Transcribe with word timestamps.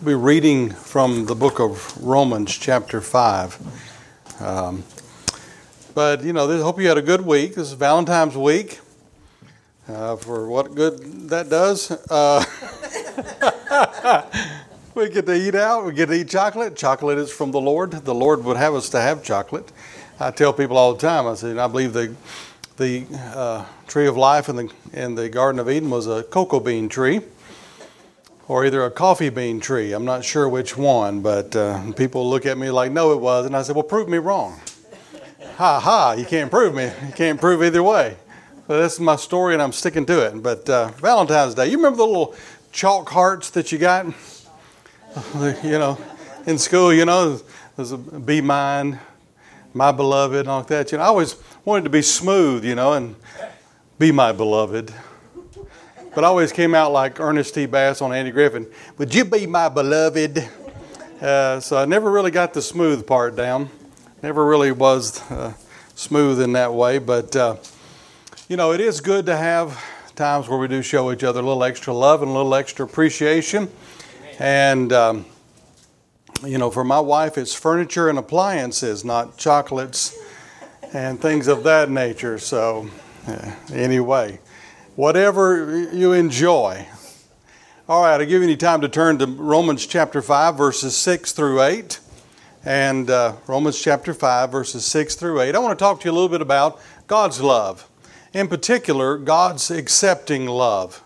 We'll 0.00 0.16
be 0.16 0.24
reading 0.24 0.70
from 0.70 1.26
the 1.26 1.34
book 1.34 1.60
of 1.60 2.02
Romans, 2.02 2.56
chapter 2.56 3.02
5. 3.02 4.40
Um, 4.40 4.82
but, 5.94 6.24
you 6.24 6.32
know, 6.32 6.50
I 6.50 6.62
hope 6.62 6.80
you 6.80 6.88
had 6.88 6.96
a 6.96 7.02
good 7.02 7.20
week. 7.20 7.56
This 7.56 7.68
is 7.68 7.74
Valentine's 7.74 8.34
week. 8.34 8.80
Uh, 9.86 10.16
for 10.16 10.48
what 10.48 10.74
good 10.74 11.28
that 11.28 11.50
does. 11.50 11.90
Uh, 12.10 12.42
we 14.94 15.10
get 15.10 15.26
to 15.26 15.34
eat 15.34 15.54
out, 15.54 15.84
we 15.84 15.92
get 15.92 16.06
to 16.06 16.14
eat 16.14 16.30
chocolate. 16.30 16.76
Chocolate 16.76 17.18
is 17.18 17.30
from 17.30 17.50
the 17.50 17.60
Lord. 17.60 17.90
The 17.90 18.14
Lord 18.14 18.42
would 18.44 18.56
have 18.56 18.74
us 18.74 18.88
to 18.90 19.00
have 19.02 19.22
chocolate. 19.22 19.70
I 20.18 20.30
tell 20.30 20.54
people 20.54 20.78
all 20.78 20.94
the 20.94 21.00
time, 21.00 21.26
I 21.26 21.34
say, 21.34 21.58
I 21.58 21.66
believe 21.66 21.92
the, 21.92 22.14
the 22.78 23.04
uh, 23.34 23.66
tree 23.86 24.06
of 24.06 24.16
life 24.16 24.48
in 24.48 24.56
the, 24.56 24.72
in 24.94 25.14
the 25.14 25.28
Garden 25.28 25.58
of 25.58 25.68
Eden 25.68 25.90
was 25.90 26.06
a 26.06 26.22
cocoa 26.22 26.60
bean 26.60 26.88
tree 26.88 27.20
or 28.50 28.66
either 28.66 28.84
a 28.84 28.90
coffee 28.90 29.28
bean 29.28 29.60
tree. 29.60 29.92
I'm 29.92 30.04
not 30.04 30.24
sure 30.24 30.48
which 30.48 30.76
one, 30.76 31.20
but 31.20 31.54
uh, 31.54 31.92
people 31.92 32.28
look 32.28 32.46
at 32.46 32.58
me 32.58 32.72
like, 32.72 32.90
no, 32.90 33.12
it 33.12 33.20
was. 33.20 33.46
And 33.46 33.54
I 33.56 33.62
said, 33.62 33.76
well, 33.76 33.84
prove 33.84 34.08
me 34.08 34.18
wrong. 34.18 34.60
ha 35.54 35.78
ha, 35.78 36.14
you 36.18 36.24
can't 36.24 36.50
prove 36.50 36.74
me. 36.74 36.86
You 37.06 37.12
can't 37.14 37.40
prove 37.40 37.62
either 37.62 37.80
way. 37.80 38.16
So 38.66 38.82
this 38.82 38.94
is 38.94 38.98
my 38.98 39.14
story, 39.14 39.54
and 39.54 39.62
I'm 39.62 39.70
sticking 39.70 40.04
to 40.06 40.26
it. 40.26 40.42
But 40.42 40.68
uh, 40.68 40.88
Valentine's 40.96 41.54
Day, 41.54 41.68
you 41.68 41.76
remember 41.76 41.98
the 41.98 42.06
little 42.06 42.34
chalk 42.72 43.08
hearts 43.10 43.50
that 43.50 43.70
you 43.70 43.78
got? 43.78 44.06
you 45.62 45.78
know, 45.78 45.96
in 46.44 46.58
school, 46.58 46.92
you 46.92 47.04
know, 47.04 47.40
there's 47.76 47.92
a 47.92 47.98
be 47.98 48.40
mine, 48.40 48.98
my 49.74 49.92
beloved, 49.92 50.40
and 50.40 50.48
all 50.48 50.58
like 50.58 50.66
that. 50.66 50.90
You 50.90 50.98
know, 50.98 51.04
I 51.04 51.06
always 51.06 51.36
wanted 51.64 51.84
to 51.84 51.90
be 51.90 52.02
smooth, 52.02 52.64
you 52.64 52.74
know, 52.74 52.94
and 52.94 53.14
be 53.96 54.10
my 54.10 54.32
beloved 54.32 54.92
but 56.20 56.26
always 56.26 56.52
came 56.52 56.74
out 56.74 56.92
like 56.92 57.18
Ernest 57.18 57.54
T. 57.54 57.64
Bass 57.64 58.02
on 58.02 58.12
Andy 58.12 58.30
Griffith. 58.30 58.70
Would 58.98 59.14
you 59.14 59.24
be 59.24 59.46
my 59.46 59.70
beloved? 59.70 60.46
Uh, 61.18 61.58
so 61.60 61.78
I 61.78 61.86
never 61.86 62.10
really 62.10 62.30
got 62.30 62.52
the 62.52 62.60
smooth 62.60 63.06
part 63.06 63.36
down. 63.36 63.70
Never 64.22 64.44
really 64.44 64.70
was 64.70 65.18
uh, 65.30 65.54
smooth 65.94 66.42
in 66.42 66.52
that 66.52 66.74
way. 66.74 66.98
But, 66.98 67.34
uh, 67.34 67.56
you 68.50 68.58
know, 68.58 68.72
it 68.72 68.82
is 68.82 69.00
good 69.00 69.24
to 69.24 69.34
have 69.38 69.82
times 70.14 70.46
where 70.46 70.58
we 70.58 70.68
do 70.68 70.82
show 70.82 71.10
each 71.10 71.24
other 71.24 71.40
a 71.40 71.42
little 71.42 71.64
extra 71.64 71.94
love 71.94 72.20
and 72.20 72.30
a 72.30 72.34
little 72.34 72.54
extra 72.54 72.84
appreciation. 72.84 73.70
And, 74.38 74.92
um, 74.92 75.24
you 76.44 76.58
know, 76.58 76.70
for 76.70 76.84
my 76.84 77.00
wife, 77.00 77.38
it's 77.38 77.54
furniture 77.54 78.10
and 78.10 78.18
appliances, 78.18 79.06
not 79.06 79.38
chocolates 79.38 80.14
and 80.92 81.18
things 81.18 81.48
of 81.48 81.62
that 81.62 81.88
nature. 81.88 82.36
So, 82.36 82.90
anyway 83.72 84.38
whatever 84.96 85.88
you 85.92 86.12
enjoy. 86.12 86.86
All 87.88 88.02
right, 88.02 88.20
I'll 88.20 88.20
give 88.20 88.30
you 88.30 88.42
any 88.42 88.56
time 88.56 88.80
to 88.82 88.88
turn 88.88 89.18
to 89.18 89.26
Romans 89.26 89.86
chapter 89.86 90.22
5, 90.22 90.56
verses 90.56 90.96
6 90.96 91.32
through 91.32 91.62
8. 91.62 92.00
And 92.64 93.08
uh, 93.10 93.34
Romans 93.46 93.80
chapter 93.80 94.12
5, 94.12 94.50
verses 94.50 94.84
6 94.84 95.14
through 95.14 95.40
8. 95.40 95.54
I 95.54 95.58
want 95.58 95.78
to 95.78 95.82
talk 95.82 96.00
to 96.00 96.04
you 96.06 96.12
a 96.12 96.14
little 96.14 96.28
bit 96.28 96.42
about 96.42 96.80
God's 97.06 97.40
love. 97.40 97.88
In 98.32 98.48
particular, 98.48 99.16
God's 99.16 99.70
accepting 99.70 100.46
love. 100.46 101.02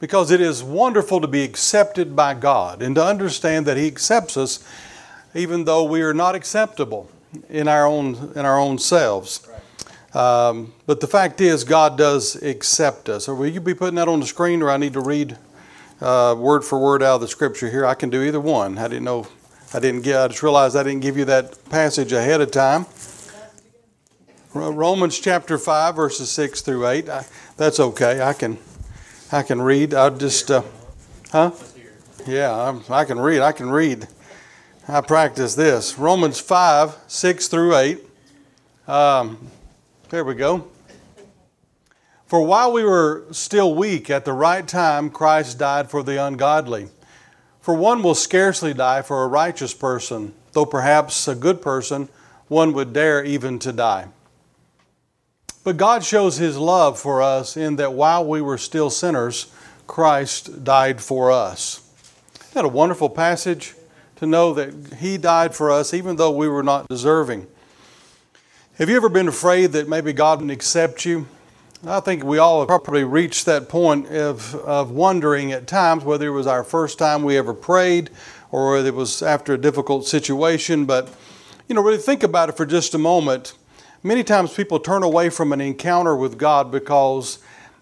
Because 0.00 0.30
it 0.30 0.40
is 0.40 0.62
wonderful 0.62 1.20
to 1.20 1.26
be 1.26 1.42
accepted 1.42 2.14
by 2.14 2.34
God 2.34 2.82
and 2.82 2.94
to 2.94 3.04
understand 3.04 3.66
that 3.66 3.76
He 3.76 3.86
accepts 3.86 4.36
us 4.36 4.64
even 5.34 5.64
though 5.64 5.84
we 5.84 6.02
are 6.02 6.14
not 6.14 6.34
acceptable 6.34 7.10
in 7.48 7.68
our 7.68 7.86
own, 7.86 8.32
in 8.34 8.44
our 8.46 8.58
own 8.58 8.78
selves. 8.78 9.46
Um, 10.14 10.72
but 10.86 11.00
the 11.00 11.06
fact 11.06 11.40
is, 11.40 11.64
God 11.64 11.98
does 11.98 12.42
accept 12.42 13.08
us. 13.08 13.28
Or 13.28 13.34
will 13.34 13.48
you 13.48 13.60
be 13.60 13.74
putting 13.74 13.96
that 13.96 14.08
on 14.08 14.20
the 14.20 14.26
screen, 14.26 14.62
or 14.62 14.70
I 14.70 14.76
need 14.78 14.94
to 14.94 15.00
read 15.00 15.36
uh, 16.00 16.34
word 16.38 16.64
for 16.64 16.78
word 16.78 17.02
out 17.02 17.16
of 17.16 17.20
the 17.20 17.28
scripture 17.28 17.70
here? 17.70 17.84
I 17.84 17.94
can 17.94 18.08
do 18.08 18.22
either 18.22 18.40
one. 18.40 18.78
I 18.78 18.88
didn't 18.88 19.04
know. 19.04 19.26
I 19.74 19.80
didn't 19.80 20.02
get. 20.02 20.18
I 20.18 20.28
just 20.28 20.42
realized 20.42 20.76
I 20.76 20.82
didn't 20.82 21.00
give 21.00 21.18
you 21.18 21.26
that 21.26 21.58
passage 21.68 22.12
ahead 22.12 22.40
of 22.40 22.50
time. 22.50 22.86
Romans 24.54 25.18
chapter 25.18 25.58
five, 25.58 25.94
verses 25.94 26.30
six 26.30 26.62
through 26.62 26.88
eight. 26.88 27.08
I, 27.08 27.26
that's 27.58 27.78
okay. 27.78 28.22
I 28.22 28.32
can. 28.32 28.56
I 29.30 29.42
can 29.42 29.60
read. 29.60 29.92
I 29.92 30.08
just. 30.08 30.50
Uh, 30.50 30.62
huh? 31.30 31.50
Yeah, 32.26 32.50
I, 32.50 33.00
I 33.00 33.04
can 33.04 33.20
read. 33.20 33.40
I 33.40 33.52
can 33.52 33.68
read. 33.68 34.08
I 34.88 35.02
practice 35.02 35.54
this. 35.54 35.98
Romans 35.98 36.40
five, 36.40 36.96
six 37.08 37.46
through 37.48 37.76
eight. 37.76 38.00
Um, 38.86 39.50
there 40.10 40.24
we 40.24 40.34
go. 40.34 40.68
For 42.26 42.42
while 42.42 42.72
we 42.72 42.84
were 42.84 43.24
still 43.30 43.74
weak, 43.74 44.10
at 44.10 44.24
the 44.24 44.32
right 44.32 44.66
time, 44.66 45.10
Christ 45.10 45.58
died 45.58 45.90
for 45.90 46.02
the 46.02 46.22
ungodly. 46.22 46.88
For 47.60 47.74
one 47.74 48.02
will 48.02 48.14
scarcely 48.14 48.74
die 48.74 49.02
for 49.02 49.24
a 49.24 49.28
righteous 49.28 49.74
person, 49.74 50.34
though 50.52 50.66
perhaps 50.66 51.26
a 51.26 51.34
good 51.34 51.60
person, 51.62 52.08
one 52.48 52.72
would 52.72 52.92
dare 52.92 53.24
even 53.24 53.58
to 53.60 53.72
die. 53.72 54.08
But 55.64 55.76
God 55.76 56.04
shows 56.04 56.36
His 56.36 56.56
love 56.56 56.98
for 56.98 57.20
us 57.20 57.56
in 57.56 57.76
that 57.76 57.92
while 57.92 58.24
we 58.24 58.40
were 58.40 58.58
still 58.58 58.88
sinners, 58.90 59.52
Christ 59.86 60.64
died 60.64 61.00
for 61.00 61.30
us. 61.30 61.82
Isn't 62.40 62.54
that 62.54 62.64
a 62.64 62.68
wonderful 62.68 63.10
passage 63.10 63.74
to 64.16 64.26
know 64.26 64.54
that 64.54 64.94
He 64.98 65.18
died 65.18 65.54
for 65.54 65.70
us 65.70 65.92
even 65.92 66.16
though 66.16 66.30
we 66.30 66.48
were 66.48 66.62
not 66.62 66.88
deserving? 66.88 67.46
Have 68.78 68.88
you 68.88 68.94
ever 68.94 69.08
been 69.08 69.26
afraid 69.26 69.72
that 69.72 69.88
maybe 69.88 70.12
God 70.12 70.38
wouldn't 70.38 70.52
accept 70.52 71.04
you? 71.04 71.26
I 71.84 71.98
think 71.98 72.22
we 72.22 72.38
all 72.38 72.60
have 72.60 72.68
probably 72.68 73.02
reached 73.02 73.44
that 73.46 73.68
point 73.68 74.06
of, 74.06 74.54
of 74.54 74.92
wondering 74.92 75.50
at 75.50 75.66
times 75.66 76.04
whether 76.04 76.28
it 76.28 76.30
was 76.30 76.46
our 76.46 76.62
first 76.62 76.96
time 76.96 77.24
we 77.24 77.36
ever 77.36 77.52
prayed 77.52 78.08
or 78.52 78.74
whether 78.74 78.86
it 78.86 78.94
was 78.94 79.20
after 79.20 79.52
a 79.52 79.58
difficult 79.58 80.06
situation. 80.06 80.84
But, 80.84 81.12
you 81.66 81.74
know, 81.74 81.82
really 81.82 81.98
think 81.98 82.22
about 82.22 82.50
it 82.50 82.56
for 82.56 82.64
just 82.64 82.94
a 82.94 82.98
moment. 82.98 83.54
Many 84.04 84.22
times 84.22 84.54
people 84.54 84.78
turn 84.78 85.02
away 85.02 85.28
from 85.28 85.52
an 85.52 85.60
encounter 85.60 86.14
with 86.14 86.38
God 86.38 86.70
because 86.70 87.40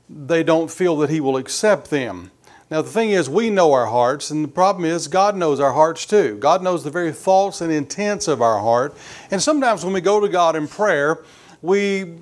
they 0.09 0.43
don't 0.43 0.71
feel 0.71 0.97
that 0.97 1.11
He 1.11 1.21
will 1.21 1.37
accept 1.37 1.91
them. 1.91 2.31
Now, 2.69 2.83
the 2.83 2.91
thing 2.91 3.11
is, 3.11 3.31
we 3.31 3.49
know 3.49 3.73
our 3.73 3.87
hearts, 3.87 4.31
and 4.31 4.43
the 4.43 4.49
problem 4.49 4.85
is, 4.85 5.07
God 5.07 5.37
knows 5.37 5.61
our 5.61 5.73
hearts 5.73 6.05
too. 6.05 6.37
God 6.41 6.65
knows 6.65 6.83
the 6.83 6.91
very 6.91 7.13
thoughts 7.13 7.61
and 7.61 7.73
intents 7.73 8.27
of 8.27 8.43
our 8.43 8.59
heart. 8.59 8.97
And 9.31 9.41
sometimes 9.41 9.85
when 9.85 9.95
we 9.95 10.01
go 10.01 10.19
to 10.19 10.29
God 10.29 10.57
in 10.57 10.67
prayer, 10.67 11.23
we 11.63 12.17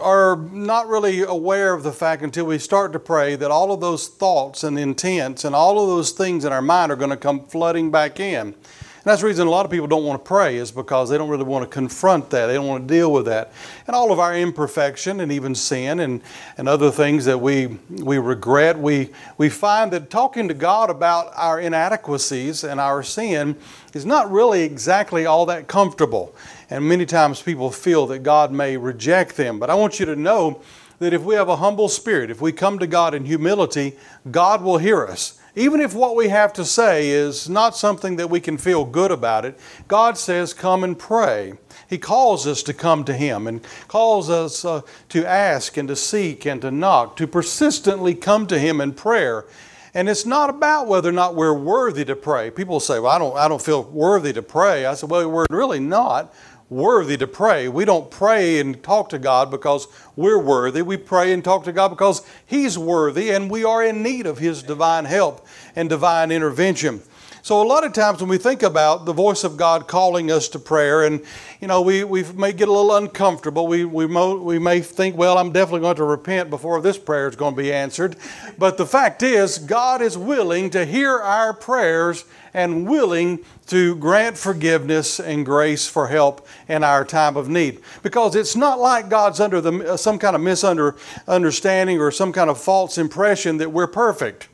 are 0.00 0.36
not 0.36 0.86
really 0.88 1.22
aware 1.22 1.74
of 1.74 1.82
the 1.82 1.92
fact 1.92 2.22
until 2.22 2.46
we 2.46 2.58
start 2.58 2.92
to 2.92 3.00
pray 3.00 3.34
that 3.34 3.50
all 3.50 3.72
of 3.72 3.80
those 3.80 4.06
thoughts 4.06 4.62
and 4.62 4.78
intents 4.78 5.44
and 5.44 5.56
all 5.56 5.80
of 5.82 5.88
those 5.88 6.12
things 6.12 6.44
in 6.44 6.52
our 6.52 6.62
mind 6.62 6.92
are 6.92 6.96
going 6.96 7.10
to 7.10 7.16
come 7.16 7.44
flooding 7.46 7.90
back 7.90 8.20
in. 8.20 8.54
And 9.02 9.06
that's 9.06 9.22
the 9.22 9.28
reason 9.28 9.46
a 9.46 9.50
lot 9.50 9.64
of 9.64 9.72
people 9.72 9.86
don't 9.86 10.04
want 10.04 10.22
to 10.22 10.28
pray, 10.28 10.58
is 10.58 10.70
because 10.70 11.08
they 11.08 11.16
don't 11.16 11.30
really 11.30 11.44
want 11.44 11.64
to 11.64 11.70
confront 11.70 12.28
that. 12.30 12.48
They 12.48 12.54
don't 12.54 12.66
want 12.66 12.86
to 12.86 12.94
deal 12.94 13.10
with 13.10 13.24
that. 13.24 13.50
And 13.86 13.96
all 13.96 14.12
of 14.12 14.18
our 14.18 14.36
imperfection 14.36 15.20
and 15.20 15.32
even 15.32 15.54
sin 15.54 16.00
and, 16.00 16.20
and 16.58 16.68
other 16.68 16.90
things 16.90 17.24
that 17.24 17.40
we, 17.40 17.78
we 17.88 18.18
regret, 18.18 18.78
we, 18.78 19.08
we 19.38 19.48
find 19.48 19.90
that 19.92 20.10
talking 20.10 20.48
to 20.48 20.54
God 20.54 20.90
about 20.90 21.32
our 21.34 21.58
inadequacies 21.58 22.62
and 22.62 22.78
our 22.78 23.02
sin 23.02 23.56
is 23.94 24.04
not 24.04 24.30
really 24.30 24.64
exactly 24.64 25.24
all 25.24 25.46
that 25.46 25.66
comfortable. 25.66 26.34
And 26.68 26.86
many 26.86 27.06
times 27.06 27.40
people 27.40 27.70
feel 27.70 28.06
that 28.08 28.18
God 28.18 28.52
may 28.52 28.76
reject 28.76 29.38
them. 29.38 29.58
But 29.58 29.70
I 29.70 29.76
want 29.76 29.98
you 29.98 30.04
to 30.04 30.14
know 30.14 30.60
that 30.98 31.14
if 31.14 31.22
we 31.22 31.36
have 31.36 31.48
a 31.48 31.56
humble 31.56 31.88
spirit, 31.88 32.30
if 32.30 32.42
we 32.42 32.52
come 32.52 32.78
to 32.78 32.86
God 32.86 33.14
in 33.14 33.24
humility, 33.24 33.96
God 34.30 34.62
will 34.62 34.76
hear 34.76 35.06
us. 35.06 35.39
Even 35.60 35.82
if 35.82 35.92
what 35.92 36.16
we 36.16 36.30
have 36.30 36.54
to 36.54 36.64
say 36.64 37.10
is 37.10 37.46
not 37.46 37.76
something 37.76 38.16
that 38.16 38.30
we 38.30 38.40
can 38.40 38.56
feel 38.56 38.86
good 38.86 39.10
about 39.10 39.44
it, 39.44 39.60
God 39.88 40.16
says, 40.16 40.54
Come 40.54 40.82
and 40.82 40.98
pray. 40.98 41.52
He 41.86 41.98
calls 41.98 42.46
us 42.46 42.62
to 42.62 42.72
come 42.72 43.04
to 43.04 43.12
Him 43.12 43.46
and 43.46 43.60
calls 43.86 44.30
us 44.30 44.64
uh, 44.64 44.80
to 45.10 45.26
ask 45.26 45.76
and 45.76 45.86
to 45.88 45.96
seek 45.96 46.46
and 46.46 46.62
to 46.62 46.70
knock, 46.70 47.14
to 47.16 47.26
persistently 47.26 48.14
come 48.14 48.46
to 48.46 48.58
Him 48.58 48.80
in 48.80 48.94
prayer. 48.94 49.44
And 49.92 50.08
it's 50.08 50.24
not 50.24 50.48
about 50.48 50.86
whether 50.86 51.10
or 51.10 51.12
not 51.12 51.34
we're 51.34 51.52
worthy 51.52 52.06
to 52.06 52.16
pray. 52.16 52.50
People 52.50 52.80
say, 52.80 52.98
Well, 52.98 53.12
I 53.12 53.18
don't, 53.18 53.36
I 53.36 53.46
don't 53.46 53.60
feel 53.60 53.82
worthy 53.82 54.32
to 54.32 54.40
pray. 54.40 54.86
I 54.86 54.94
said, 54.94 55.10
Well, 55.10 55.28
we're 55.28 55.44
really 55.50 55.80
not 55.80 56.32
worthy 56.70 57.16
to 57.16 57.26
pray. 57.26 57.68
We 57.68 57.84
don't 57.84 58.10
pray 58.10 58.60
and 58.60 58.80
talk 58.82 59.08
to 59.10 59.18
God 59.18 59.50
because 59.50 59.88
we're 60.16 60.38
worthy. 60.38 60.82
We 60.82 60.96
pray 60.96 61.32
and 61.32 61.44
talk 61.44 61.64
to 61.64 61.72
God 61.72 61.88
because 61.88 62.22
He's 62.46 62.78
worthy 62.78 63.30
and 63.30 63.50
we 63.50 63.64
are 63.64 63.84
in 63.84 64.02
need 64.02 64.26
of 64.26 64.38
His 64.38 64.62
divine 64.62 65.04
help 65.04 65.46
and 65.74 65.88
divine 65.88 66.30
intervention. 66.30 67.02
So, 67.42 67.62
a 67.62 67.64
lot 67.64 67.84
of 67.84 67.94
times 67.94 68.20
when 68.20 68.28
we 68.28 68.36
think 68.36 68.62
about 68.62 69.06
the 69.06 69.14
voice 69.14 69.44
of 69.44 69.56
God 69.56 69.88
calling 69.88 70.30
us 70.30 70.48
to 70.50 70.58
prayer, 70.58 71.04
and 71.04 71.22
you 71.60 71.68
know, 71.68 71.80
we, 71.80 72.04
we 72.04 72.22
may 72.34 72.52
get 72.52 72.68
a 72.68 72.72
little 72.72 72.94
uncomfortable. 72.94 73.66
We, 73.66 73.86
we, 73.86 74.06
mo- 74.06 74.42
we 74.42 74.58
may 74.58 74.80
think, 74.80 75.16
well, 75.16 75.38
I'm 75.38 75.50
definitely 75.50 75.80
going 75.80 75.96
to 75.96 76.04
repent 76.04 76.50
before 76.50 76.82
this 76.82 76.98
prayer 76.98 77.28
is 77.28 77.36
going 77.36 77.54
to 77.54 77.62
be 77.62 77.72
answered. 77.72 78.16
But 78.58 78.76
the 78.76 78.84
fact 78.84 79.22
is, 79.22 79.58
God 79.58 80.02
is 80.02 80.18
willing 80.18 80.68
to 80.70 80.84
hear 80.84 81.18
our 81.18 81.54
prayers 81.54 82.24
and 82.52 82.86
willing 82.86 83.38
to 83.68 83.94
grant 83.96 84.36
forgiveness 84.36 85.18
and 85.18 85.46
grace 85.46 85.86
for 85.86 86.08
help 86.08 86.46
in 86.68 86.84
our 86.84 87.04
time 87.04 87.36
of 87.36 87.48
need. 87.48 87.80
Because 88.02 88.34
it's 88.34 88.56
not 88.56 88.78
like 88.78 89.08
God's 89.08 89.40
under 89.40 89.60
the, 89.60 89.96
some 89.96 90.18
kind 90.18 90.36
of 90.36 90.42
misunderstanding 90.42 92.00
or 92.00 92.10
some 92.10 92.32
kind 92.32 92.50
of 92.50 92.60
false 92.60 92.98
impression 92.98 93.58
that 93.58 93.70
we're 93.70 93.86
perfect. 93.86 94.48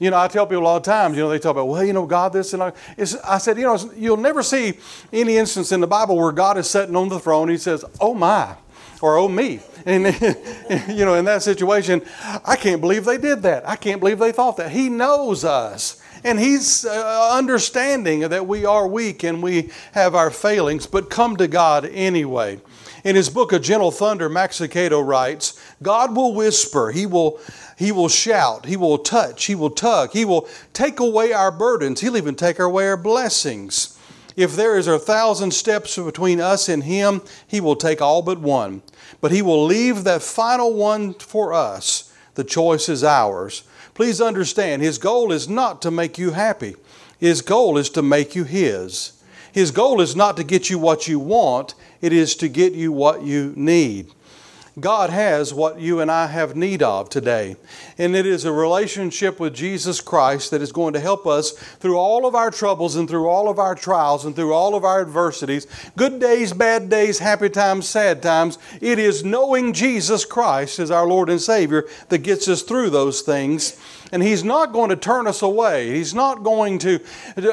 You 0.00 0.10
know, 0.10 0.18
I 0.18 0.28
tell 0.28 0.46
people 0.46 0.66
all 0.66 0.80
the 0.80 0.90
time, 0.90 1.14
you 1.14 1.20
know, 1.20 1.28
they 1.28 1.38
talk 1.38 1.52
about, 1.52 1.68
well, 1.68 1.84
you 1.84 1.92
know, 1.92 2.06
God, 2.06 2.32
this 2.32 2.52
and 2.54 2.62
I. 2.62 2.72
I 3.24 3.38
said, 3.38 3.58
you 3.58 3.64
know, 3.64 3.78
you'll 3.94 4.16
never 4.16 4.42
see 4.42 4.74
any 5.12 5.36
instance 5.36 5.72
in 5.72 5.80
the 5.80 5.86
Bible 5.86 6.16
where 6.16 6.32
God 6.32 6.58
is 6.58 6.68
sitting 6.68 6.96
on 6.96 7.08
the 7.08 7.20
throne. 7.20 7.42
and 7.42 7.52
He 7.52 7.58
says, 7.58 7.84
oh 8.00 8.14
my, 8.14 8.56
or 9.00 9.16
oh 9.16 9.28
me. 9.28 9.60
And, 9.84 10.04
you 10.88 11.04
know, 11.04 11.14
in 11.14 11.24
that 11.26 11.42
situation, 11.42 12.02
I 12.44 12.56
can't 12.56 12.80
believe 12.80 13.04
they 13.04 13.18
did 13.18 13.42
that. 13.42 13.68
I 13.68 13.76
can't 13.76 14.00
believe 14.00 14.18
they 14.18 14.32
thought 14.32 14.56
that. 14.56 14.70
He 14.70 14.88
knows 14.88 15.44
us. 15.44 16.02
And 16.24 16.38
He's 16.38 16.84
uh, 16.84 17.30
understanding 17.32 18.20
that 18.20 18.46
we 18.46 18.64
are 18.64 18.86
weak 18.86 19.24
and 19.24 19.42
we 19.42 19.70
have 19.92 20.14
our 20.14 20.30
failings, 20.30 20.86
but 20.86 21.10
come 21.10 21.36
to 21.36 21.48
God 21.48 21.84
anyway. 21.84 22.60
In 23.04 23.16
his 23.16 23.28
book, 23.28 23.52
A 23.52 23.58
Gentle 23.58 23.90
Thunder, 23.90 24.28
Max 24.28 24.60
Lucado 24.60 25.04
writes, 25.04 25.60
God 25.82 26.14
will 26.14 26.34
whisper, 26.34 26.92
He 26.92 27.04
will, 27.04 27.40
he 27.82 27.90
will 27.90 28.08
shout, 28.08 28.66
He 28.66 28.76
will 28.76 28.98
touch, 28.98 29.46
He 29.46 29.56
will 29.56 29.70
tug, 29.70 30.12
He 30.12 30.24
will 30.24 30.48
take 30.72 31.00
away 31.00 31.32
our 31.32 31.50
burdens, 31.50 32.00
He'll 32.00 32.16
even 32.16 32.36
take 32.36 32.60
away 32.60 32.86
our 32.86 32.96
blessings. 32.96 33.98
If 34.36 34.54
there 34.54 34.78
is 34.78 34.86
a 34.86 35.00
thousand 35.00 35.50
steps 35.50 35.98
between 35.98 36.40
us 36.40 36.68
and 36.68 36.84
Him, 36.84 37.22
He 37.48 37.60
will 37.60 37.74
take 37.74 38.00
all 38.00 38.22
but 38.22 38.38
one. 38.38 38.82
But 39.20 39.32
He 39.32 39.42
will 39.42 39.64
leave 39.64 40.04
that 40.04 40.22
final 40.22 40.72
one 40.72 41.14
for 41.14 41.52
us. 41.52 42.14
The 42.36 42.44
choice 42.44 42.88
is 42.88 43.02
ours. 43.02 43.64
Please 43.94 44.20
understand, 44.20 44.80
His 44.80 44.98
goal 44.98 45.32
is 45.32 45.48
not 45.48 45.82
to 45.82 45.90
make 45.90 46.16
you 46.18 46.30
happy, 46.30 46.76
His 47.18 47.42
goal 47.42 47.76
is 47.76 47.90
to 47.90 48.02
make 48.02 48.36
you 48.36 48.44
His. 48.44 49.20
His 49.50 49.72
goal 49.72 50.00
is 50.00 50.14
not 50.14 50.36
to 50.36 50.44
get 50.44 50.70
you 50.70 50.78
what 50.78 51.08
you 51.08 51.18
want, 51.18 51.74
it 52.00 52.12
is 52.12 52.36
to 52.36 52.48
get 52.48 52.74
you 52.74 52.92
what 52.92 53.22
you 53.22 53.52
need. 53.56 54.12
God 54.80 55.10
has 55.10 55.52
what 55.52 55.80
you 55.80 56.00
and 56.00 56.10
I 56.10 56.28
have 56.28 56.56
need 56.56 56.82
of 56.82 57.10
today. 57.10 57.56
And 57.98 58.16
it 58.16 58.24
is 58.24 58.46
a 58.46 58.52
relationship 58.52 59.38
with 59.38 59.54
Jesus 59.54 60.00
Christ 60.00 60.50
that 60.50 60.62
is 60.62 60.72
going 60.72 60.94
to 60.94 61.00
help 61.00 61.26
us 61.26 61.50
through 61.50 61.98
all 61.98 62.24
of 62.24 62.34
our 62.34 62.50
troubles 62.50 62.96
and 62.96 63.06
through 63.06 63.28
all 63.28 63.50
of 63.50 63.58
our 63.58 63.74
trials 63.74 64.24
and 64.24 64.34
through 64.34 64.54
all 64.54 64.74
of 64.74 64.82
our 64.82 65.02
adversities 65.02 65.66
good 65.96 66.20
days, 66.20 66.54
bad 66.54 66.88
days, 66.88 67.18
happy 67.18 67.50
times, 67.50 67.86
sad 67.86 68.22
times. 68.22 68.58
It 68.80 68.98
is 68.98 69.24
knowing 69.24 69.74
Jesus 69.74 70.24
Christ 70.24 70.78
as 70.78 70.90
our 70.90 71.06
Lord 71.06 71.28
and 71.28 71.40
Savior 71.40 71.86
that 72.08 72.18
gets 72.18 72.48
us 72.48 72.62
through 72.62 72.90
those 72.90 73.20
things. 73.20 73.78
And 74.10 74.22
He's 74.22 74.42
not 74.42 74.72
going 74.72 74.88
to 74.88 74.96
turn 74.96 75.26
us 75.26 75.42
away. 75.42 75.94
He's 75.94 76.14
not 76.14 76.42
going 76.42 76.78
to, 76.78 76.98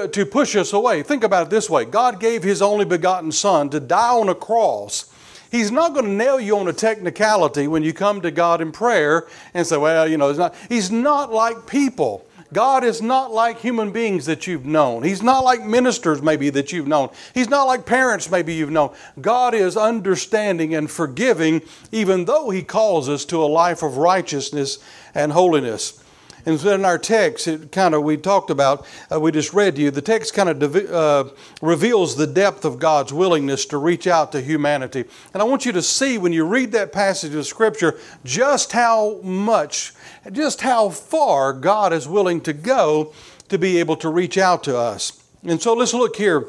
to 0.08 0.26
push 0.26 0.56
us 0.56 0.72
away. 0.72 1.04
Think 1.04 1.26
about 1.26 1.48
it 1.48 1.50
this 1.50 1.70
way 1.70 1.84
God 1.84 2.22
gave 2.22 2.44
His 2.44 2.62
only 2.62 2.86
begotten 2.86 3.34
Son 3.34 3.70
to 3.72 3.82
die 3.82 4.14
on 4.14 4.30
a 4.30 4.36
cross 4.36 5.09
He's 5.52 5.72
not 5.72 5.94
going 5.94 6.06
to 6.06 6.12
nail 6.12 6.40
you 6.40 6.58
on 6.60 6.68
a 6.68 6.74
technicality 6.74 7.68
when 7.68 7.84
you 7.84 7.94
come 7.94 8.22
to 8.22 8.32
God 8.32 8.62
in 8.62 8.72
prayer 8.72 9.28
and 9.54 9.66
say, 9.66 9.78
well, 9.78 10.08
you 10.08 10.18
know, 10.18 10.32
not. 10.32 10.56
He's 10.70 10.92
not 10.92 11.32
like 11.32 11.66
people. 11.66 12.26
God 12.52 12.84
is 12.84 13.02
not 13.02 13.32
like 13.32 13.60
human 13.60 13.92
beings 13.92 14.26
that 14.26 14.48
you've 14.48 14.66
known. 14.66 15.04
He's 15.04 15.22
not 15.22 15.44
like 15.44 15.64
ministers, 15.64 16.22
maybe, 16.22 16.50
that 16.50 16.72
you've 16.72 16.88
known. 16.88 17.10
He's 17.34 17.50
not 17.50 17.66
like 17.66 17.86
parents, 17.86 18.30
maybe 18.32 18.56
you've 18.56 18.72
known. 18.72 18.96
God 19.22 19.54
is 19.54 19.78
understanding 19.78 20.74
and 20.74 20.90
forgiving, 20.90 21.62
even 21.92 22.26
though 22.26 22.50
He 22.50 22.64
calls 22.64 23.08
us 23.08 23.24
to 23.26 23.44
a 23.44 23.46
life 23.46 23.84
of 23.84 23.98
righteousness 23.98 24.80
and 25.14 25.32
holiness. 25.32 26.04
And 26.46 26.60
so 26.60 26.74
in 26.74 26.86
our 26.86 26.98
text, 26.98 27.48
it 27.48 27.72
kind 27.72 27.94
of, 27.94 28.04
we 28.04 28.18
talked 28.18 28.50
about, 28.50 28.86
uh, 29.12 29.20
we 29.20 29.32
just 29.32 29.54
read 29.54 29.76
to 29.76 29.82
you, 29.82 29.92
the 29.92 30.02
text 30.02 30.34
kind 30.34 30.50
of 30.50 30.76
uh, 30.76 31.26
reveals 31.62 32.16
the 32.16 32.28
depth 32.28 32.66
of 32.66 32.80
God's 32.80 33.12
willingness 33.12 33.66
to 33.68 33.78
reach 33.78 34.08
out 34.08 34.32
to 34.32 34.42
humanity. 34.42 35.06
And 35.34 35.42
I 35.42 35.46
want 35.46 35.66
you 35.66 35.72
to 35.74 35.82
see 35.82 36.18
when 36.18 36.34
you 36.34 36.46
read 36.46 36.72
that 36.72 36.92
passage 36.92 37.36
of 37.36 37.46
Scripture 37.46 38.00
just 38.24 38.72
how 38.72 39.20
much, 39.22 39.94
just 40.32 40.62
how 40.62 40.90
far 40.90 41.54
God 41.54 41.94
is 41.94 42.08
willing 42.08 42.42
to 42.42 42.54
go 42.54 43.14
to 43.50 43.58
be 43.58 43.78
able 43.80 43.98
to 43.98 44.10
reach 44.10 44.38
out 44.38 44.64
to 44.64 44.78
us. 44.78 45.24
And 45.44 45.62
so 45.62 45.74
let's 45.74 45.94
look 45.94 46.16
here 46.16 46.48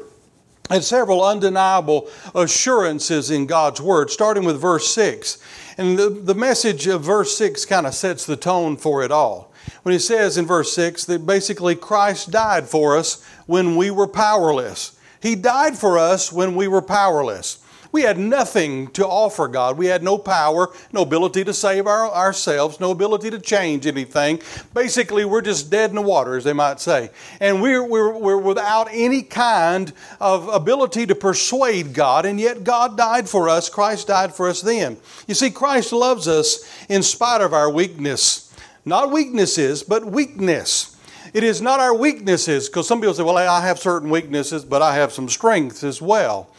at 0.69 0.83
several 0.83 1.23
undeniable 1.23 2.09
assurances 2.33 3.29
in 3.29 3.45
God's 3.45 3.81
Word, 3.81 4.09
starting 4.09 4.45
with 4.45 4.59
verse 4.59 4.87
6. 4.93 5.37
And 5.77 5.97
the, 5.97 6.09
the 6.09 6.35
message 6.35 6.87
of 6.87 7.03
verse 7.03 7.37
6 7.37 7.65
kind 7.65 7.85
of 7.85 7.93
sets 7.93 8.25
the 8.25 8.37
tone 8.37 8.77
for 8.77 9.03
it 9.03 9.11
all 9.11 9.50
when 9.83 9.93
he 9.93 9.99
says 9.99 10.37
in 10.37 10.45
verse 10.45 10.73
6 10.73 11.05
that 11.05 11.25
basically 11.25 11.75
Christ 11.75 12.31
died 12.31 12.67
for 12.67 12.97
us 12.97 13.23
when 13.45 13.75
we 13.75 13.91
were 13.91 14.07
powerless. 14.07 14.97
He 15.21 15.35
died 15.35 15.77
for 15.77 15.97
us 15.97 16.31
when 16.31 16.55
we 16.55 16.67
were 16.67 16.81
powerless. 16.81 17.59
We 17.91 18.03
had 18.03 18.17
nothing 18.17 18.87
to 18.91 19.05
offer 19.05 19.47
God. 19.47 19.77
We 19.77 19.87
had 19.87 20.01
no 20.01 20.17
power, 20.17 20.69
no 20.93 21.01
ability 21.01 21.43
to 21.43 21.53
save 21.53 21.87
our, 21.87 22.09
ourselves, 22.09 22.79
no 22.79 22.91
ability 22.91 23.29
to 23.31 23.39
change 23.39 23.85
anything. 23.85 24.41
Basically, 24.73 25.25
we're 25.25 25.41
just 25.41 25.69
dead 25.69 25.89
in 25.89 25.97
the 25.97 26.01
water, 26.01 26.37
as 26.37 26.45
they 26.45 26.53
might 26.53 26.79
say. 26.79 27.09
And 27.41 27.61
we're, 27.61 27.83
we're, 27.83 28.17
we're 28.17 28.37
without 28.37 28.87
any 28.91 29.23
kind 29.23 29.91
of 30.21 30.47
ability 30.47 31.05
to 31.07 31.15
persuade 31.15 31.93
God, 31.93 32.25
and 32.25 32.39
yet 32.39 32.63
God 32.63 32.95
died 32.97 33.27
for 33.27 33.49
us. 33.49 33.67
Christ 33.67 34.07
died 34.07 34.33
for 34.33 34.47
us 34.47 34.61
then. 34.61 34.97
You 35.27 35.33
see, 35.33 35.51
Christ 35.51 35.91
loves 35.91 36.27
us 36.27 36.65
in 36.87 37.03
spite 37.03 37.41
of 37.41 37.53
our 37.53 37.69
weakness. 37.69 38.50
Not 38.83 39.11
weaknesses, 39.11 39.83
but 39.83 40.05
weakness. 40.05 40.97
It 41.33 41.43
is 41.43 41.61
not 41.61 41.79
our 41.79 41.95
weaknesses, 41.95 42.67
because 42.67 42.87
some 42.87 42.99
people 42.99 43.13
say, 43.13 43.23
well, 43.23 43.37
I 43.37 43.61
have 43.61 43.79
certain 43.79 44.09
weaknesses, 44.09 44.65
but 44.65 44.81
I 44.81 44.95
have 44.95 45.13
some 45.13 45.29
strengths 45.29 45.83
as 45.83 46.01
well. 46.01 46.49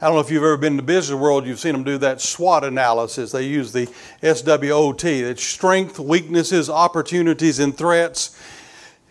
I 0.00 0.06
don't 0.06 0.14
know 0.14 0.20
if 0.20 0.30
you've 0.30 0.42
ever 0.42 0.56
been 0.56 0.72
in 0.74 0.78
the 0.78 0.82
business 0.82 1.18
world, 1.18 1.46
you've 1.46 1.60
seen 1.60 1.72
them 1.72 1.84
do 1.84 1.98
that 1.98 2.20
SWOT 2.20 2.64
analysis. 2.64 3.30
They 3.30 3.46
use 3.46 3.72
the 3.72 3.88
SWOT. 4.22 5.04
It's 5.04 5.44
strength, 5.44 5.98
weaknesses, 5.98 6.70
opportunities, 6.70 7.58
and 7.58 7.76
threats 7.76 8.36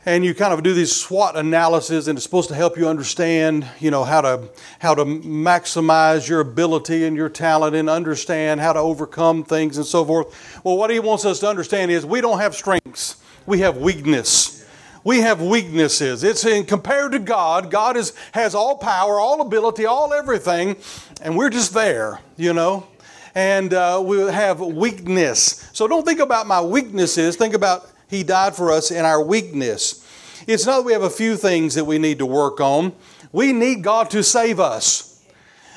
and 0.06 0.26
you 0.26 0.34
kind 0.34 0.54
of 0.54 0.64
do 0.64 0.74
these 0.74 0.96
SWOT 0.96 1.36
analysis, 1.36 2.08
and 2.08 2.18
it's 2.18 2.24
supposed 2.24 2.50
to 2.50 2.56
help 2.56 2.78
you 2.78 2.88
understand, 2.88 3.68
you 3.80 3.92
know, 3.92 4.04
how 4.04 4.22
to 4.22 4.50
how 4.80 4.96
to 4.96 5.06
maximize 5.06 6.28
your 6.28 6.40
ability 6.40 7.06
and 7.06 7.16
your 7.16 7.30
talent, 7.30 7.76
and 7.76 7.90
understand 7.90 8.62
how 8.62 8.74
to 8.74 8.80
overcome 8.80 9.44
things 9.44 9.78
and 9.78 9.86
so 9.86 10.04
forth. 10.04 10.62
Well, 10.64 10.78
what 10.78 10.90
he 10.90 11.00
wants 11.00 11.26
us 11.26 11.40
to 11.42 11.48
understand 11.48 11.92
is 11.92 12.06
we 12.06 12.22
don't 12.22 12.40
have 12.40 12.56
strengths; 12.56 13.22
we 13.46 13.60
have 13.60 13.78
weakness. 13.78 14.58
We 15.04 15.22
have 15.22 15.42
weaknesses. 15.42 16.24
It's 16.24 16.46
in 16.46 16.66
compared 16.66 17.12
to 17.14 17.20
God. 17.20 17.72
God 17.72 17.98
is 17.98 18.14
has 18.34 18.56
all 18.56 18.78
power, 18.78 19.20
all 19.20 19.42
ability, 19.42 19.86
all 19.86 20.14
everything, 20.14 20.78
and 21.22 21.38
we're 21.38 21.50
just 21.50 21.74
there, 21.74 22.20
you 22.38 22.54
know. 22.54 22.88
And 23.34 23.74
uh, 23.74 24.02
we 24.04 24.20
have 24.20 24.60
weakness. 24.60 25.70
So 25.74 25.88
don't 25.88 26.06
think 26.06 26.20
about 26.20 26.48
my 26.48 26.62
weaknesses. 26.62 27.36
Think 27.38 27.54
about 27.54 27.91
he 28.12 28.24
died 28.24 28.56
for 28.56 28.72
us 28.72 28.92
in 28.92 29.06
our 29.06 29.24
weakness. 29.24 30.06
It's 30.46 30.66
not 30.66 30.80
that 30.80 30.86
we 30.86 30.92
have 30.92 31.02
a 31.02 31.10
few 31.10 31.38
things 31.38 31.76
that 31.76 31.86
we 31.86 31.98
need 31.98 32.20
to 32.20 32.26
work 32.26 32.60
on. 32.60 32.92
We 33.32 33.54
need 33.54 33.84
God 33.84 34.10
to 34.12 34.22
save 34.22 34.60
us. 34.60 35.08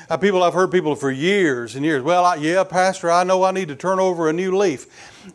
Uh, 0.09 0.17
people, 0.17 0.43
I've 0.43 0.53
heard 0.53 0.69
people 0.69 0.95
for 0.95 1.09
years 1.09 1.75
and 1.75 1.85
years. 1.85 2.03
Well, 2.03 2.25
I, 2.25 2.35
yeah, 2.35 2.63
Pastor, 2.65 3.09
I 3.09 3.23
know 3.23 3.43
I 3.43 3.51
need 3.51 3.69
to 3.69 3.75
turn 3.75 3.99
over 3.99 4.29
a 4.29 4.33
new 4.33 4.55
leaf. 4.55 4.85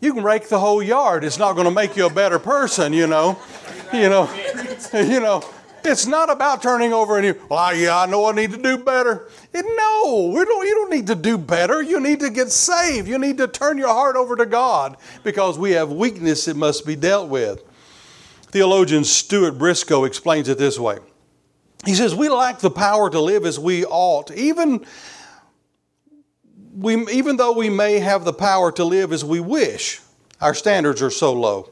You 0.02 0.12
can 0.12 0.23
rake 0.23 0.49
the 0.49 0.61
whole 0.61 0.83
yard. 0.83 1.25
It's 1.25 1.38
not 1.38 1.54
going 1.54 1.64
to 1.64 1.73
make 1.73 1.97
you 1.97 2.07
a 2.07 2.11
better 2.12 2.38
person, 2.38 2.92
you 2.92 3.07
know. 3.07 3.38
You 3.92 4.11
know, 4.11 4.33
you 4.92 5.21
know. 5.21 5.42
It's 5.84 6.06
not 6.06 6.30
about 6.30 6.62
turning 6.62 6.92
over 6.92 7.18
a 7.18 7.22
new. 7.22 7.34
Well, 7.49 7.75
yeah, 7.75 8.00
I 8.00 8.06
know 8.06 8.26
I 8.26 8.32
need 8.32 8.50
to 8.52 8.58
do 8.58 8.78
better. 8.78 9.28
no, 9.54 10.32
we 10.34 10.44
don't, 10.44 10.66
you 10.66 10.75
don't 10.75 10.90
need 10.90 11.06
to 11.08 11.14
do 11.14 11.38
better. 11.38 11.82
You 11.82 12.00
need 12.00 12.20
to 12.20 12.30
get 12.30 12.50
saved. 12.50 13.08
You 13.08 13.18
need 13.18 13.38
to 13.38 13.49
turn 13.49 13.78
your 13.78 13.88
heart 13.88 14.16
over 14.16 14.37
to 14.37 14.46
God 14.46 14.96
because 15.22 15.58
we 15.58 15.72
have 15.72 15.92
weakness 15.92 16.44
that 16.46 16.56
must 16.56 16.87
be 16.87 16.96
dealt 16.96 17.28
with. 17.28 17.62
Theologian 18.50 19.04
Stuart 19.04 19.52
Briscoe 19.52 20.04
explains 20.04 20.49
it 20.49 20.58
this 20.58 20.78
way. 20.78 20.99
He 21.84 21.94
says, 21.94 22.14
We 22.14 22.28
lack 22.28 22.58
the 22.58 22.70
power 22.70 23.08
to 23.08 23.20
live 23.20 23.46
as 23.46 23.58
we 23.58 23.84
ought, 23.84 24.30
even, 24.32 24.84
we, 26.75 27.06
even 27.08 27.37
though 27.37 27.52
we 27.52 27.70
may 27.70 28.00
have 28.00 28.25
the 28.25 28.32
power 28.32 28.70
to 28.72 28.84
live 28.84 29.12
as 29.12 29.25
we 29.25 29.40
wish. 29.40 30.00
Our 30.40 30.54
standards 30.54 31.02
are 31.02 31.10
so 31.10 31.32
low. 31.32 31.70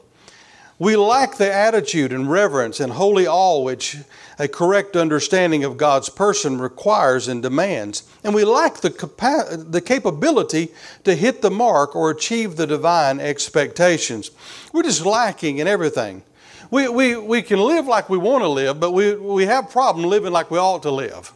We 0.79 0.95
lack 0.95 1.35
the 1.35 1.53
attitude 1.53 2.13
and 2.13 2.31
reverence 2.31 2.79
and 2.79 2.93
holy 2.93 3.27
awe 3.27 3.61
which 3.61 3.97
a 4.39 4.47
correct 4.47 4.95
understanding 4.95 5.65
of 5.65 5.75
God's 5.75 6.07
person 6.07 6.59
requires 6.59 7.27
and 7.27 7.43
demands. 7.43 8.03
And 8.23 8.33
we 8.33 8.45
lack 8.45 8.77
the, 8.77 8.89
capa- 8.89 9.57
the 9.57 9.81
capability 9.81 10.69
to 11.03 11.15
hit 11.15 11.41
the 11.41 11.51
mark 11.51 11.97
or 11.97 12.09
achieve 12.09 12.55
the 12.55 12.65
divine 12.65 13.19
expectations. 13.19 14.31
We're 14.71 14.83
just 14.83 15.05
lacking 15.05 15.57
in 15.57 15.67
everything. 15.67 16.23
We, 16.71 16.87
we, 16.87 17.17
we 17.17 17.41
can 17.41 17.59
live 17.59 17.85
like 17.85 18.09
we 18.09 18.17
want 18.17 18.43
to 18.43 18.47
live, 18.47 18.79
but 18.79 18.91
we, 18.91 19.15
we 19.15 19.45
have 19.47 19.69
problem 19.69 20.05
living 20.05 20.31
like 20.31 20.49
we 20.49 20.59
ought 20.59 20.83
to 20.83 20.91
live. 20.91 21.33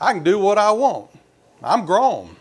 I 0.00 0.12
can 0.14 0.24
do 0.24 0.36
what 0.36 0.58
I 0.58 0.72
want. 0.72 1.10
I'm 1.62 1.86
grown. 1.86 2.34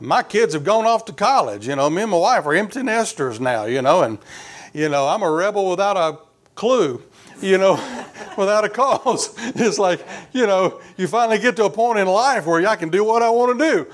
My 0.00 0.24
kids 0.24 0.54
have 0.54 0.64
gone 0.64 0.86
off 0.86 1.04
to 1.04 1.12
college. 1.12 1.68
You 1.68 1.76
know, 1.76 1.88
me 1.88 2.02
and 2.02 2.10
my 2.10 2.16
wife 2.16 2.46
are 2.46 2.54
empty 2.54 2.82
nesters 2.82 3.38
now, 3.38 3.66
you 3.66 3.80
know, 3.80 4.02
and 4.02 4.18
you 4.72 4.88
know, 4.88 5.06
I'm 5.06 5.22
a 5.22 5.30
rebel 5.30 5.68
without 5.68 5.96
a 5.96 6.18
clue, 6.54 7.02
you 7.40 7.58
know, 7.58 7.74
without 8.38 8.64
a 8.64 8.68
cause. 8.68 9.34
It's 9.54 9.78
like, 9.78 10.06
you 10.32 10.46
know, 10.46 10.80
you 10.96 11.06
finally 11.06 11.38
get 11.38 11.56
to 11.56 11.64
a 11.64 11.70
point 11.70 11.98
in 11.98 12.06
life 12.06 12.46
where 12.46 12.66
I 12.66 12.76
can 12.76 12.88
do 12.88 13.04
what 13.04 13.22
I 13.22 13.30
want 13.30 13.58
to 13.58 13.70
do. 13.70 13.92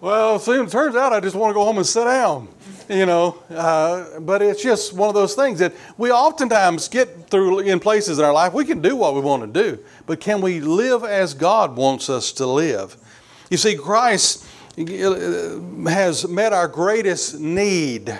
Well, 0.00 0.38
soon 0.38 0.66
it 0.66 0.70
turns 0.70 0.96
out 0.96 1.12
I 1.12 1.20
just 1.20 1.36
want 1.36 1.50
to 1.50 1.54
go 1.54 1.62
home 1.62 1.76
and 1.76 1.86
sit 1.86 2.04
down, 2.04 2.48
you 2.88 3.04
know. 3.04 3.38
Uh, 3.50 4.18
but 4.20 4.40
it's 4.40 4.62
just 4.62 4.94
one 4.94 5.08
of 5.10 5.14
those 5.14 5.34
things 5.34 5.58
that 5.58 5.74
we 5.98 6.10
oftentimes 6.10 6.88
get 6.88 7.28
through 7.28 7.60
in 7.60 7.80
places 7.80 8.18
in 8.18 8.24
our 8.24 8.32
life. 8.32 8.54
We 8.54 8.64
can 8.64 8.80
do 8.80 8.96
what 8.96 9.14
we 9.14 9.20
want 9.20 9.52
to 9.52 9.62
do, 9.62 9.78
but 10.06 10.18
can 10.18 10.40
we 10.40 10.60
live 10.60 11.04
as 11.04 11.34
God 11.34 11.76
wants 11.76 12.08
us 12.08 12.32
to 12.32 12.46
live? 12.46 12.96
You 13.50 13.58
see, 13.58 13.76
Christ 13.76 14.46
uh, 14.78 15.60
has 15.90 16.26
met 16.26 16.54
our 16.54 16.68
greatest 16.68 17.38
need, 17.38 18.18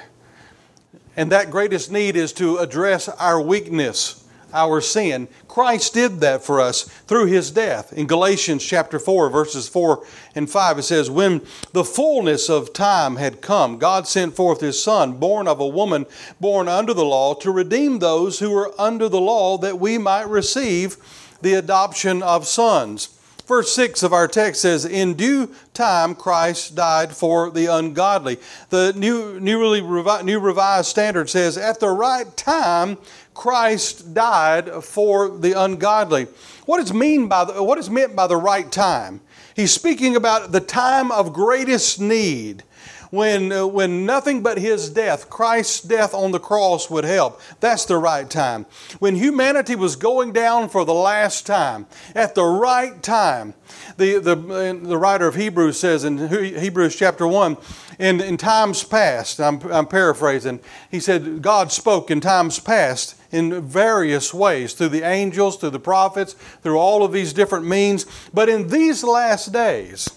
and 1.17 1.31
that 1.33 1.50
greatest 1.50 1.90
need 1.90 2.17
is 2.17 2.33
to 2.35 2.59
address 2.59 3.09
our 3.09 3.40
weakness 3.40 4.21
our 4.52 4.81
sin. 4.81 5.29
Christ 5.49 5.95
did 5.95 6.21
that 6.21 6.43
for 6.43 6.61
us 6.61 6.83
through 6.83 7.26
his 7.26 7.50
death. 7.50 7.93
In 7.93 8.07
Galatians 8.07 8.64
chapter 8.64 8.99
4, 8.99 9.31
verses 9.31 9.69
4 9.69 10.05
and 10.35 10.50
5, 10.50 10.79
it 10.79 10.83
says, 10.83 11.11
When 11.11 11.43
the 11.73 11.85
fullness 11.85 12.49
of 12.49 12.73
time 12.73 13.17
had 13.17 13.40
come, 13.40 13.79
God 13.79 14.07
sent 14.07 14.35
forth 14.35 14.61
his 14.61 14.83
Son, 14.83 15.14
born 15.14 15.49
of 15.49 15.61
a 15.61 15.67
woman 15.67 16.07
born 16.40 16.69
under 16.69 16.95
the 16.95 17.05
law, 17.05 17.35
to 17.35 17.50
redeem 17.50 17.99
those 17.99 18.38
who 18.38 18.50
were 18.50 18.73
under 18.79 19.09
the 19.09 19.21
law, 19.21 19.59
that 19.59 19.79
we 19.79 19.99
might 19.99 20.29
receive 20.29 20.97
the 21.43 21.55
adoption 21.55 22.23
of 22.23 22.47
sons. 22.47 23.19
Verse 23.50 23.75
6 23.75 24.04
of 24.04 24.12
our 24.12 24.28
text 24.28 24.61
says, 24.61 24.85
In 24.85 25.14
due 25.14 25.52
time 25.75 26.14
Christ 26.14 26.76
died 26.76 27.11
for 27.11 27.50
the 27.50 27.66
ungodly. 27.66 28.38
The 28.69 28.92
New, 28.92 29.40
newly 29.40 29.80
New 29.80 30.38
Revised 30.38 30.87
Standard 30.87 31.28
says, 31.28 31.59
At 31.59 31.80
the 31.80 31.88
right 31.88 32.37
time 32.37 32.97
Christ 33.35 34.14
died 34.14 34.85
for 34.85 35.28
the 35.37 35.61
ungodly. 35.61 36.28
What 36.66 36.80
is, 36.80 36.95
mean 36.95 37.26
by 37.26 37.45
the, 37.45 37.61
what 37.61 37.76
is 37.76 37.90
meant 37.90 38.14
by 38.14 38.28
the 38.28 38.37
right 38.37 38.71
time? 38.71 39.21
He's 39.57 39.73
speaking 39.73 40.14
about 40.14 40.52
the 40.52 40.61
time 40.61 41.11
of 41.11 41.33
greatest 41.33 42.00
need 42.00 42.62
when, 43.11 43.52
uh, 43.52 43.67
when 43.67 44.07
nothing 44.07 44.43
but 44.43 44.59
his 44.59 44.88
death, 44.90 45.29
Christ's 45.29 45.83
death 45.83 46.14
on 46.14 46.31
the 46.31 46.38
cross, 46.38 46.88
would 46.90 47.05
help. 47.05 47.40
That's 47.61 47.85
the 47.85 47.97
right 47.97 48.29
time. 48.29 48.67
When 48.99 49.17
humanity 49.17 49.75
was 49.75 49.97
going 49.97 50.33
down 50.33 50.69
for 50.69 50.85
the 50.85 50.95
last 50.95 51.47
time, 51.47 51.87
at 52.14 52.35
the 52.35 52.45
right 52.45 53.02
time, 53.02 53.55
the, 53.97 54.19
the, 54.19 54.35
the 54.35 54.97
writer 54.97 55.26
of 55.26 55.35
Hebrews 55.35 55.79
says 55.79 56.05
in 56.05 56.29
Hebrews 56.29 56.97
chapter 56.97 57.26
1, 57.26 57.57
in, 57.99 58.21
in 58.21 58.37
times 58.37 58.83
past, 58.83 59.40
I'm, 59.40 59.61
I'm 59.71 59.87
paraphrasing, 59.87 60.61
he 60.90 61.00
said, 61.00 61.43
God 61.43 61.71
spoke 61.71 62.11
in 62.11 62.21
times 62.21 62.59
past 62.59 63.17
in 63.31 63.61
various 63.62 64.33
ways 64.33 64.73
through 64.73 64.88
the 64.88 65.02
angels, 65.02 65.57
through 65.57 65.71
the 65.71 65.79
prophets, 65.81 66.35
through 66.62 66.79
all 66.79 67.05
of 67.05 67.12
these 67.12 67.33
different 67.33 67.67
means. 67.67 68.07
But 68.33 68.49
in 68.49 68.69
these 68.69 69.05
last 69.05 69.52
days, 69.52 70.09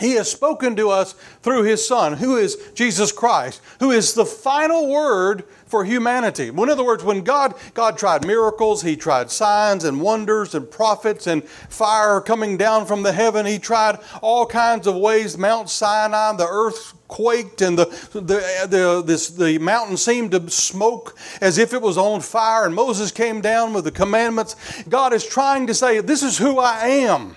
he 0.00 0.12
has 0.12 0.30
spoken 0.30 0.74
to 0.76 0.88
us 0.88 1.12
through 1.42 1.64
His 1.64 1.86
Son, 1.86 2.14
who 2.14 2.36
is 2.36 2.56
Jesus 2.74 3.12
Christ, 3.12 3.60
who 3.78 3.90
is 3.90 4.14
the 4.14 4.24
final 4.24 4.88
word 4.88 5.44
for 5.66 5.84
humanity. 5.84 6.48
In 6.48 6.58
other 6.58 6.82
words, 6.82 7.04
when 7.04 7.22
God, 7.22 7.54
God 7.74 7.98
tried 7.98 8.26
miracles, 8.26 8.82
He 8.82 8.96
tried 8.96 9.30
signs 9.30 9.84
and 9.84 10.00
wonders 10.00 10.54
and 10.54 10.68
prophets 10.68 11.26
and 11.26 11.44
fire 11.44 12.20
coming 12.20 12.56
down 12.56 12.86
from 12.86 13.02
the 13.02 13.12
heaven. 13.12 13.44
He 13.44 13.58
tried 13.58 13.98
all 14.22 14.46
kinds 14.46 14.86
of 14.86 14.96
ways. 14.96 15.36
Mount 15.36 15.68
Sinai, 15.68 16.34
the 16.36 16.48
earth 16.48 16.94
quaked 17.06 17.60
and 17.60 17.78
the, 17.78 17.84
the, 18.12 18.66
the, 18.68 19.02
this, 19.04 19.28
the 19.28 19.58
mountain 19.58 19.96
seemed 19.96 20.30
to 20.30 20.48
smoke 20.48 21.16
as 21.40 21.58
if 21.58 21.74
it 21.74 21.82
was 21.82 21.98
on 21.98 22.20
fire, 22.20 22.64
and 22.64 22.74
Moses 22.74 23.10
came 23.10 23.40
down 23.40 23.74
with 23.74 23.84
the 23.84 23.90
commandments. 23.90 24.56
God 24.88 25.12
is 25.12 25.26
trying 25.26 25.66
to 25.66 25.74
say, 25.74 26.00
This 26.00 26.22
is 26.22 26.38
who 26.38 26.58
I 26.58 26.86
am. 26.86 27.36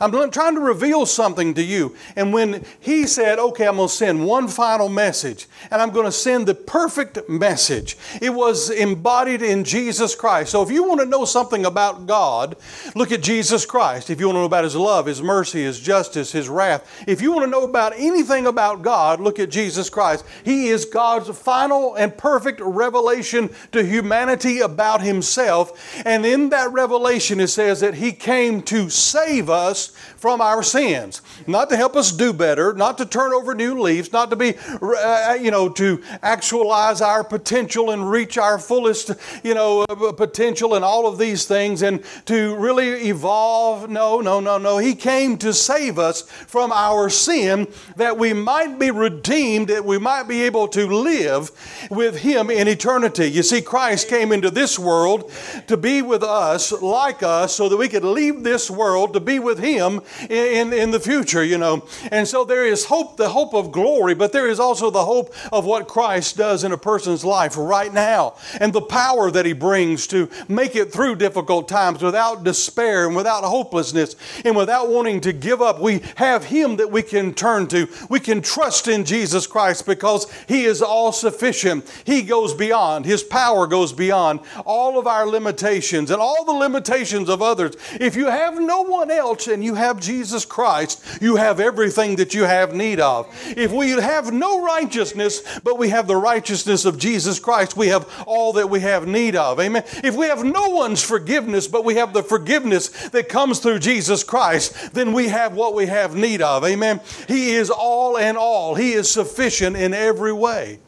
I'm 0.00 0.30
trying 0.30 0.54
to 0.54 0.60
reveal 0.60 1.06
something 1.06 1.54
to 1.54 1.62
you. 1.62 1.96
And 2.16 2.32
when 2.32 2.64
he 2.80 3.06
said, 3.06 3.38
okay, 3.38 3.66
I'm 3.66 3.76
going 3.76 3.88
to 3.88 3.94
send 3.94 4.26
one 4.26 4.48
final 4.48 4.88
message, 4.88 5.46
and 5.70 5.82
I'm 5.82 5.90
going 5.90 6.06
to 6.06 6.12
send 6.12 6.46
the 6.46 6.54
perfect 6.54 7.28
message, 7.28 7.96
it 8.20 8.30
was 8.30 8.70
embodied 8.70 9.42
in 9.42 9.64
Jesus 9.64 10.14
Christ. 10.14 10.52
So 10.52 10.62
if 10.62 10.70
you 10.70 10.84
want 10.84 11.00
to 11.00 11.06
know 11.06 11.24
something 11.24 11.66
about 11.66 12.06
God, 12.06 12.56
look 12.94 13.12
at 13.12 13.22
Jesus 13.22 13.66
Christ. 13.66 14.10
If 14.10 14.20
you 14.20 14.26
want 14.26 14.36
to 14.36 14.40
know 14.40 14.46
about 14.46 14.64
his 14.64 14.76
love, 14.76 15.06
his 15.06 15.22
mercy, 15.22 15.62
his 15.62 15.80
justice, 15.80 16.32
his 16.32 16.48
wrath, 16.48 17.04
if 17.06 17.20
you 17.20 17.32
want 17.32 17.44
to 17.44 17.50
know 17.50 17.64
about 17.64 17.92
anything 17.96 18.46
about 18.46 18.82
God, 18.82 19.20
look 19.20 19.38
at 19.38 19.50
Jesus 19.50 19.90
Christ. 19.90 20.24
He 20.44 20.68
is 20.68 20.84
God's 20.84 21.36
final 21.36 21.94
and 21.94 22.16
perfect 22.16 22.60
revelation 22.60 23.50
to 23.72 23.84
humanity 23.84 24.60
about 24.60 25.02
himself. 25.02 25.94
And 26.04 26.24
in 26.24 26.50
that 26.50 26.72
revelation, 26.72 27.40
it 27.40 27.48
says 27.48 27.80
that 27.80 27.94
he 27.94 28.12
came 28.12 28.62
to 28.62 28.90
save 28.90 29.50
us 29.50 29.87
from 30.18 30.40
our 30.40 30.62
sins. 30.62 31.22
Not 31.46 31.70
to 31.70 31.76
help 31.76 31.96
us 31.96 32.10
do 32.10 32.32
better, 32.32 32.72
not 32.72 32.98
to 32.98 33.06
turn 33.06 33.32
over 33.32 33.54
new 33.54 33.80
leaves, 33.80 34.12
not 34.12 34.30
to 34.30 34.36
be, 34.36 34.54
uh, 34.82 35.38
you 35.40 35.50
know, 35.50 35.68
to 35.70 36.02
actualize 36.22 37.00
our 37.00 37.22
potential 37.22 37.90
and 37.90 38.10
reach 38.10 38.36
our 38.36 38.58
fullest, 38.58 39.12
you 39.44 39.54
know, 39.54 39.82
uh, 39.82 40.12
potential 40.12 40.74
and 40.74 40.84
all 40.84 41.06
of 41.06 41.18
these 41.18 41.46
things 41.46 41.82
and 41.82 42.04
to 42.26 42.56
really 42.56 43.08
evolve. 43.08 43.88
No, 43.88 44.20
no, 44.20 44.40
no, 44.40 44.58
no. 44.58 44.78
He 44.78 44.94
came 44.94 45.38
to 45.38 45.52
save 45.52 45.98
us 45.98 46.22
from 46.22 46.72
our 46.72 47.08
sin 47.08 47.68
that 47.96 48.18
we 48.18 48.32
might 48.32 48.78
be 48.78 48.90
redeemed, 48.90 49.68
that 49.68 49.84
we 49.84 49.98
might 49.98 50.24
be 50.24 50.42
able 50.42 50.66
to 50.68 50.86
live 50.86 51.50
with 51.90 52.18
Him 52.18 52.50
in 52.50 52.66
eternity. 52.66 53.30
You 53.30 53.44
see, 53.44 53.60
Christ 53.60 54.08
came 54.08 54.32
into 54.32 54.50
this 54.50 54.78
world 54.78 55.30
to 55.68 55.76
be 55.76 56.02
with 56.02 56.24
us, 56.24 56.72
like 56.72 57.22
us, 57.22 57.54
so 57.54 57.68
that 57.68 57.76
we 57.76 57.88
could 57.88 58.04
leave 58.04 58.42
this 58.42 58.68
world 58.68 59.12
to 59.12 59.20
be 59.20 59.38
with 59.38 59.60
Him 59.60 59.77
him 59.78 60.00
in, 60.28 60.72
in 60.72 60.90
the 60.90 61.00
future, 61.00 61.44
you 61.44 61.58
know. 61.58 61.86
And 62.10 62.26
so 62.26 62.44
there 62.44 62.66
is 62.66 62.86
hope, 62.86 63.16
the 63.16 63.30
hope 63.30 63.54
of 63.54 63.72
glory, 63.72 64.14
but 64.14 64.32
there 64.32 64.48
is 64.48 64.60
also 64.60 64.90
the 64.90 65.04
hope 65.04 65.34
of 65.52 65.64
what 65.64 65.88
Christ 65.88 66.36
does 66.36 66.64
in 66.64 66.72
a 66.72 66.78
person's 66.78 67.24
life 67.24 67.54
right 67.56 67.92
now 67.92 68.34
and 68.60 68.72
the 68.72 68.80
power 68.80 69.30
that 69.30 69.46
he 69.46 69.52
brings 69.52 70.06
to 70.08 70.28
make 70.48 70.76
it 70.76 70.92
through 70.92 71.16
difficult 71.16 71.68
times 71.68 72.02
without 72.02 72.44
despair 72.44 73.06
and 73.06 73.16
without 73.16 73.44
hopelessness 73.44 74.16
and 74.44 74.56
without 74.56 74.88
wanting 74.88 75.20
to 75.22 75.32
give 75.32 75.62
up. 75.62 75.80
We 75.80 76.02
have 76.16 76.44
him 76.44 76.76
that 76.76 76.90
we 76.90 77.02
can 77.02 77.34
turn 77.34 77.66
to. 77.68 77.88
We 78.08 78.20
can 78.20 78.42
trust 78.42 78.88
in 78.88 79.04
Jesus 79.04 79.46
Christ 79.46 79.86
because 79.86 80.30
he 80.46 80.64
is 80.64 80.82
all 80.82 81.12
sufficient. 81.12 81.88
He 82.04 82.22
goes 82.22 82.54
beyond, 82.54 83.04
his 83.04 83.22
power 83.22 83.66
goes 83.66 83.92
beyond 83.92 84.40
all 84.64 84.98
of 84.98 85.06
our 85.06 85.26
limitations 85.26 86.10
and 86.10 86.20
all 86.20 86.44
the 86.44 86.52
limitations 86.52 87.28
of 87.28 87.42
others. 87.42 87.74
If 88.00 88.16
you 88.16 88.26
have 88.26 88.60
no 88.60 88.82
one 88.82 89.10
else 89.10 89.46
and 89.46 89.64
you 89.64 89.67
have 89.74 90.00
Jesus 90.00 90.44
Christ, 90.44 91.02
you 91.20 91.36
have 91.36 91.60
everything 91.60 92.16
that 92.16 92.34
you 92.34 92.44
have 92.44 92.74
need 92.74 93.00
of. 93.00 93.28
If 93.56 93.72
we 93.72 93.90
have 93.90 94.32
no 94.32 94.64
righteousness, 94.64 95.42
but 95.62 95.78
we 95.78 95.88
have 95.90 96.06
the 96.06 96.16
righteousness 96.16 96.84
of 96.84 96.98
Jesus 96.98 97.38
Christ, 97.38 97.76
we 97.76 97.88
have 97.88 98.08
all 98.26 98.52
that 98.54 98.70
we 98.70 98.80
have 98.80 99.06
need 99.06 99.36
of. 99.36 99.60
Amen. 99.60 99.84
If 100.04 100.16
we 100.16 100.26
have 100.26 100.44
no 100.44 100.68
one's 100.68 101.02
forgiveness, 101.02 101.66
but 101.68 101.84
we 101.84 101.94
have 101.94 102.12
the 102.12 102.22
forgiveness 102.22 102.88
that 103.10 103.28
comes 103.28 103.58
through 103.60 103.80
Jesus 103.80 104.24
Christ, 104.24 104.94
then 104.94 105.12
we 105.12 105.28
have 105.28 105.54
what 105.54 105.74
we 105.74 105.86
have 105.86 106.14
need 106.14 106.42
of. 106.42 106.64
Amen. 106.64 107.00
He 107.26 107.54
is 107.54 107.70
all 107.70 108.16
and 108.16 108.36
all, 108.36 108.74
He 108.74 108.92
is 108.92 109.10
sufficient 109.10 109.76
in 109.76 109.94
every 109.94 110.32
way. 110.32 110.78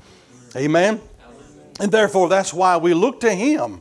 Amen. 0.56 1.00
And 1.78 1.90
therefore, 1.90 2.28
that's 2.28 2.52
why 2.52 2.76
we 2.76 2.92
look 2.92 3.20
to 3.20 3.34
Him 3.34 3.80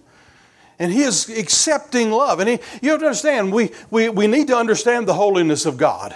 and 0.80 0.92
his 0.92 1.30
accepting 1.30 2.10
love. 2.10 2.40
And 2.40 2.50
he, 2.50 2.60
you 2.82 2.92
have 2.92 3.02
to 3.02 3.06
understand, 3.06 3.52
we, 3.52 3.72
we, 3.92 4.10
we 4.10 4.28
need 4.28 4.48
to 4.48 4.56
understand 4.56 5.08
the 5.08 5.14
holiness 5.14 5.66
of 5.66 5.78
God, 5.78 6.16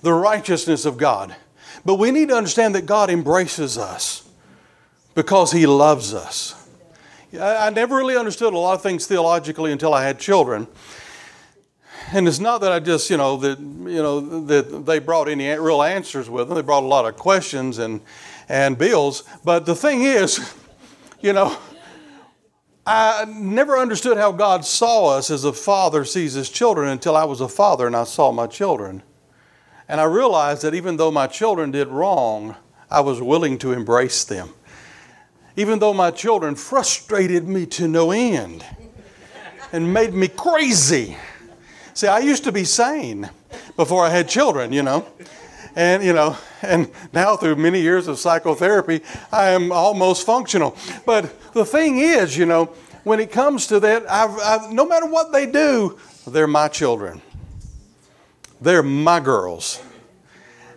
the 0.00 0.12
righteousness 0.12 0.86
of 0.86 0.96
God. 0.96 1.36
But 1.84 1.96
we 1.96 2.10
need 2.10 2.28
to 2.30 2.34
understand 2.34 2.74
that 2.74 2.86
God 2.86 3.10
embraces 3.10 3.78
us 3.78 4.28
because 5.14 5.52
he 5.52 5.66
loves 5.66 6.14
us. 6.14 6.54
I, 7.34 7.68
I 7.68 7.70
never 7.70 7.96
really 7.96 8.16
understood 8.16 8.54
a 8.54 8.58
lot 8.58 8.74
of 8.74 8.82
things 8.82 9.06
theologically 9.06 9.70
until 9.70 9.94
I 9.94 10.02
had 10.02 10.18
children. 10.18 10.66
And 12.12 12.26
it's 12.26 12.40
not 12.40 12.60
that 12.62 12.72
I 12.72 12.80
just, 12.80 13.08
you 13.08 13.16
know, 13.16 13.36
that 13.36 13.60
you 13.60 14.02
know 14.02 14.44
that 14.46 14.84
they 14.84 14.98
brought 14.98 15.28
any 15.28 15.48
real 15.50 15.82
answers 15.82 16.28
with 16.28 16.48
them. 16.48 16.56
They 16.56 16.62
brought 16.62 16.82
a 16.82 16.86
lot 16.86 17.04
of 17.04 17.16
questions 17.16 17.78
and 17.78 18.00
and 18.48 18.76
bills. 18.76 19.22
But 19.44 19.64
the 19.64 19.76
thing 19.76 20.02
is, 20.02 20.54
you 21.20 21.32
know, 21.32 21.56
I 22.92 23.24
never 23.24 23.78
understood 23.78 24.16
how 24.16 24.32
God 24.32 24.64
saw 24.64 25.16
us 25.16 25.30
as 25.30 25.44
a 25.44 25.52
father 25.52 26.04
sees 26.04 26.32
his 26.32 26.50
children 26.50 26.88
until 26.88 27.16
I 27.16 27.22
was 27.22 27.40
a 27.40 27.46
father 27.46 27.86
and 27.86 27.94
I 27.94 28.02
saw 28.02 28.32
my 28.32 28.48
children. 28.48 29.04
And 29.88 30.00
I 30.00 30.04
realized 30.04 30.62
that 30.62 30.74
even 30.74 30.96
though 30.96 31.12
my 31.12 31.28
children 31.28 31.70
did 31.70 31.86
wrong, 31.86 32.56
I 32.90 33.00
was 33.00 33.22
willing 33.22 33.58
to 33.58 33.72
embrace 33.72 34.24
them. 34.24 34.50
Even 35.54 35.78
though 35.78 35.94
my 35.94 36.10
children 36.10 36.56
frustrated 36.56 37.46
me 37.46 37.64
to 37.66 37.86
no 37.86 38.10
end 38.10 38.64
and 39.72 39.94
made 39.94 40.12
me 40.12 40.26
crazy. 40.26 41.16
See, 41.94 42.08
I 42.08 42.18
used 42.18 42.42
to 42.42 42.50
be 42.50 42.64
sane 42.64 43.30
before 43.76 44.04
I 44.04 44.08
had 44.08 44.28
children, 44.28 44.72
you 44.72 44.82
know. 44.82 45.06
And, 45.76 46.02
you 46.02 46.12
know, 46.12 46.36
and 46.62 46.90
now 47.12 47.36
through 47.36 47.56
many 47.56 47.80
years 47.80 48.08
of 48.08 48.18
psychotherapy, 48.18 49.02
I 49.30 49.50
am 49.50 49.72
almost 49.72 50.26
functional. 50.26 50.76
But 51.06 51.52
the 51.52 51.64
thing 51.64 51.98
is, 51.98 52.36
you 52.36 52.46
know, 52.46 52.66
when 53.04 53.20
it 53.20 53.32
comes 53.32 53.66
to 53.68 53.80
that, 53.80 54.10
I've, 54.10 54.38
I've, 54.38 54.72
no 54.72 54.84
matter 54.84 55.06
what 55.06 55.32
they 55.32 55.46
do, 55.46 55.98
they're 56.26 56.46
my 56.46 56.68
children. 56.68 57.22
They're 58.60 58.82
my 58.82 59.20
girls. 59.20 59.80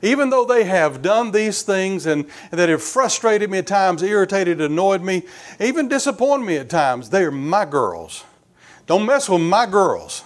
even 0.03 0.29
though 0.29 0.45
they 0.45 0.65
have 0.65 1.01
done 1.01 1.31
these 1.31 1.63
things 1.63 2.05
and, 2.05 2.29
that 2.51 2.69
have 2.69 2.83
frustrated 2.83 3.49
me 3.49 3.59
at 3.59 3.67
times, 3.67 4.03
irritated, 4.03 4.59
annoyed 4.59 5.01
me, 5.01 5.23
even 5.59 5.87
disappointed 5.87 6.45
me 6.45 6.57
at 6.57 6.69
times, 6.69 7.09
they 7.09 7.23
are 7.23 7.31
my 7.31 7.65
girls. 7.65 8.25
Don't 8.85 9.05
mess 9.05 9.29
with 9.29 9.41
my 9.41 9.65
girls. 9.65 10.23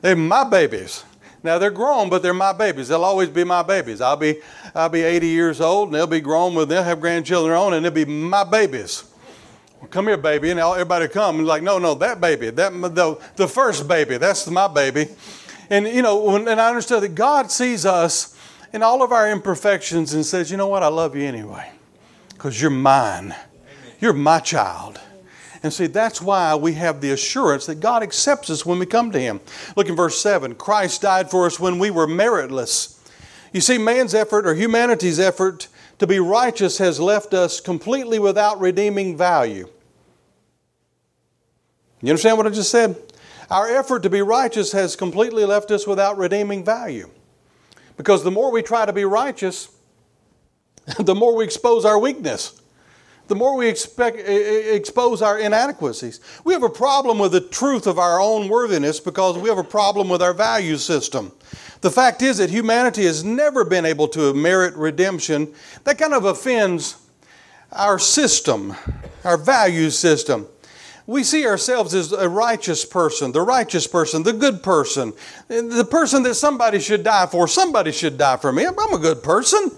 They're 0.00 0.16
my 0.16 0.44
babies. 0.44 1.04
Now 1.42 1.58
they're 1.58 1.70
grown, 1.70 2.10
but 2.10 2.22
they're 2.22 2.34
my 2.34 2.52
babies. 2.52 2.88
They'll 2.88 3.04
always 3.04 3.30
be 3.30 3.44
my 3.44 3.62
babies. 3.62 4.00
I'll 4.00 4.16
be, 4.16 4.40
I'll 4.74 4.90
be 4.90 5.02
80 5.02 5.26
years 5.26 5.60
old, 5.60 5.88
and 5.88 5.94
they'll 5.94 6.06
be 6.06 6.20
grown, 6.20 6.54
but 6.54 6.68
they'll 6.68 6.82
have 6.82 7.00
grandchildren 7.00 7.56
on, 7.56 7.72
and 7.74 7.84
they'll 7.84 7.92
be 7.92 8.04
my 8.04 8.44
babies. 8.44 9.04
Well, 9.80 9.88
come 9.88 10.08
here, 10.08 10.18
baby, 10.18 10.50
and 10.50 10.60
everybody 10.60 11.08
come 11.08 11.38
and 11.38 11.46
like, 11.46 11.62
no, 11.62 11.78
no, 11.78 11.94
that 11.94 12.20
baby, 12.20 12.50
that 12.50 12.72
the, 12.72 13.18
the 13.36 13.48
first 13.48 13.88
baby, 13.88 14.18
that's 14.18 14.46
my 14.48 14.68
baby. 14.68 15.08
And 15.70 15.86
you 15.86 16.02
know, 16.02 16.22
when, 16.22 16.48
and 16.48 16.60
I 16.60 16.68
understand 16.68 17.02
that 17.04 17.14
God 17.14 17.50
sees 17.50 17.86
us 17.86 18.36
in 18.74 18.82
all 18.82 19.02
of 19.02 19.10
our 19.10 19.30
imperfections 19.30 20.12
and 20.12 20.26
says, 20.26 20.50
you 20.50 20.58
know 20.58 20.68
what, 20.68 20.82
I 20.82 20.88
love 20.88 21.16
you 21.16 21.22
anyway, 21.22 21.70
because 22.28 22.60
you're 22.60 22.70
mine, 22.70 23.34
you're 24.00 24.12
my 24.12 24.40
child. 24.40 25.00
And 25.62 25.72
see, 25.72 25.86
that's 25.86 26.22
why 26.22 26.54
we 26.54 26.74
have 26.74 27.00
the 27.00 27.10
assurance 27.10 27.66
that 27.66 27.80
God 27.80 28.02
accepts 28.02 28.48
us 28.48 28.64
when 28.64 28.78
we 28.78 28.86
come 28.86 29.10
to 29.12 29.20
Him. 29.20 29.40
Look 29.76 29.88
in 29.88 29.96
verse 29.96 30.20
7 30.20 30.54
Christ 30.54 31.02
died 31.02 31.30
for 31.30 31.46
us 31.46 31.60
when 31.60 31.78
we 31.78 31.90
were 31.90 32.06
meritless. 32.06 32.98
You 33.52 33.60
see, 33.60 33.78
man's 33.78 34.14
effort 34.14 34.46
or 34.46 34.54
humanity's 34.54 35.18
effort 35.18 35.68
to 35.98 36.06
be 36.06 36.18
righteous 36.18 36.78
has 36.78 36.98
left 36.98 37.34
us 37.34 37.60
completely 37.60 38.18
without 38.18 38.60
redeeming 38.60 39.16
value. 39.16 39.68
You 42.00 42.10
understand 42.10 42.38
what 42.38 42.46
I 42.46 42.50
just 42.50 42.70
said? 42.70 42.96
Our 43.50 43.68
effort 43.68 44.04
to 44.04 44.10
be 44.10 44.22
righteous 44.22 44.72
has 44.72 44.96
completely 44.96 45.44
left 45.44 45.70
us 45.70 45.86
without 45.86 46.16
redeeming 46.16 46.64
value. 46.64 47.10
Because 47.98 48.24
the 48.24 48.30
more 48.30 48.50
we 48.50 48.62
try 48.62 48.86
to 48.86 48.92
be 48.92 49.04
righteous, 49.04 49.68
the 50.98 51.14
more 51.14 51.34
we 51.36 51.44
expose 51.44 51.84
our 51.84 51.98
weakness 51.98 52.59
the 53.30 53.36
more 53.36 53.54
we 53.54 53.68
expect, 53.68 54.18
expose 54.18 55.22
our 55.22 55.38
inadequacies. 55.38 56.18
We 56.42 56.52
have 56.52 56.64
a 56.64 56.68
problem 56.68 57.20
with 57.20 57.30
the 57.30 57.40
truth 57.40 57.86
of 57.86 57.96
our 57.96 58.20
own 58.20 58.48
worthiness 58.48 58.98
because 58.98 59.38
we 59.38 59.48
have 59.48 59.56
a 59.56 59.62
problem 59.62 60.08
with 60.08 60.20
our 60.20 60.34
value 60.34 60.76
system. 60.76 61.30
The 61.80 61.92
fact 61.92 62.22
is 62.22 62.38
that 62.38 62.50
humanity 62.50 63.04
has 63.04 63.22
never 63.22 63.64
been 63.64 63.86
able 63.86 64.08
to 64.08 64.34
merit 64.34 64.74
redemption. 64.74 65.54
That 65.84 65.96
kind 65.96 66.12
of 66.12 66.24
offends 66.24 66.96
our 67.70 68.00
system, 68.00 68.74
our 69.22 69.36
value 69.36 69.90
system. 69.90 70.48
We 71.06 71.22
see 71.22 71.46
ourselves 71.46 71.94
as 71.94 72.10
a 72.10 72.28
righteous 72.28 72.84
person, 72.84 73.30
the 73.30 73.42
righteous 73.42 73.86
person, 73.86 74.24
the 74.24 74.32
good 74.32 74.60
person, 74.60 75.12
eh, 75.48 75.60
the 75.60 75.86
person 75.88 76.24
that 76.24 76.34
somebody 76.34 76.80
should 76.80 77.04
die 77.04 77.26
for. 77.26 77.46
Somebody 77.46 77.92
should 77.92 78.18
die 78.18 78.38
for 78.38 78.50
me. 78.50 78.66
I'm 78.66 78.92
a 78.92 78.98
good 78.98 79.22
person. 79.22 79.70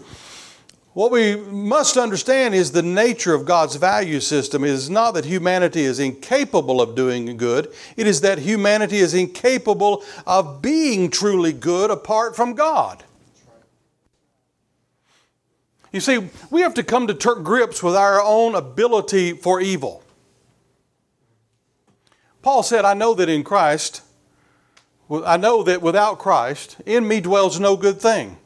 What 0.94 1.10
we 1.10 1.36
must 1.36 1.96
understand 1.96 2.54
is 2.54 2.72
the 2.72 2.82
nature 2.82 3.32
of 3.32 3.46
God's 3.46 3.76
value 3.76 4.20
system 4.20 4.62
is 4.62 4.90
not 4.90 5.12
that 5.12 5.24
humanity 5.24 5.82
is 5.82 5.98
incapable 5.98 6.82
of 6.82 6.94
doing 6.94 7.36
good, 7.38 7.72
it 7.96 8.06
is 8.06 8.20
that 8.20 8.38
humanity 8.38 8.98
is 8.98 9.14
incapable 9.14 10.04
of 10.26 10.60
being 10.60 11.10
truly 11.10 11.52
good 11.52 11.90
apart 11.90 12.36
from 12.36 12.54
God. 12.54 13.04
You 15.92 16.00
see, 16.00 16.28
we 16.50 16.62
have 16.62 16.74
to 16.74 16.82
come 16.82 17.06
to 17.06 17.34
grips 17.42 17.82
with 17.82 17.96
our 17.96 18.20
own 18.22 18.54
ability 18.54 19.32
for 19.32 19.60
evil. 19.60 20.02
Paul 22.42 22.62
said, 22.62 22.84
I 22.84 22.94
know 22.94 23.14
that 23.14 23.28
in 23.28 23.44
Christ, 23.44 24.02
I 25.10 25.36
know 25.36 25.62
that 25.62 25.80
without 25.80 26.18
Christ, 26.18 26.76
in 26.84 27.06
me 27.06 27.20
dwells 27.20 27.60
no 27.60 27.76
good 27.76 28.00
thing. 28.00 28.38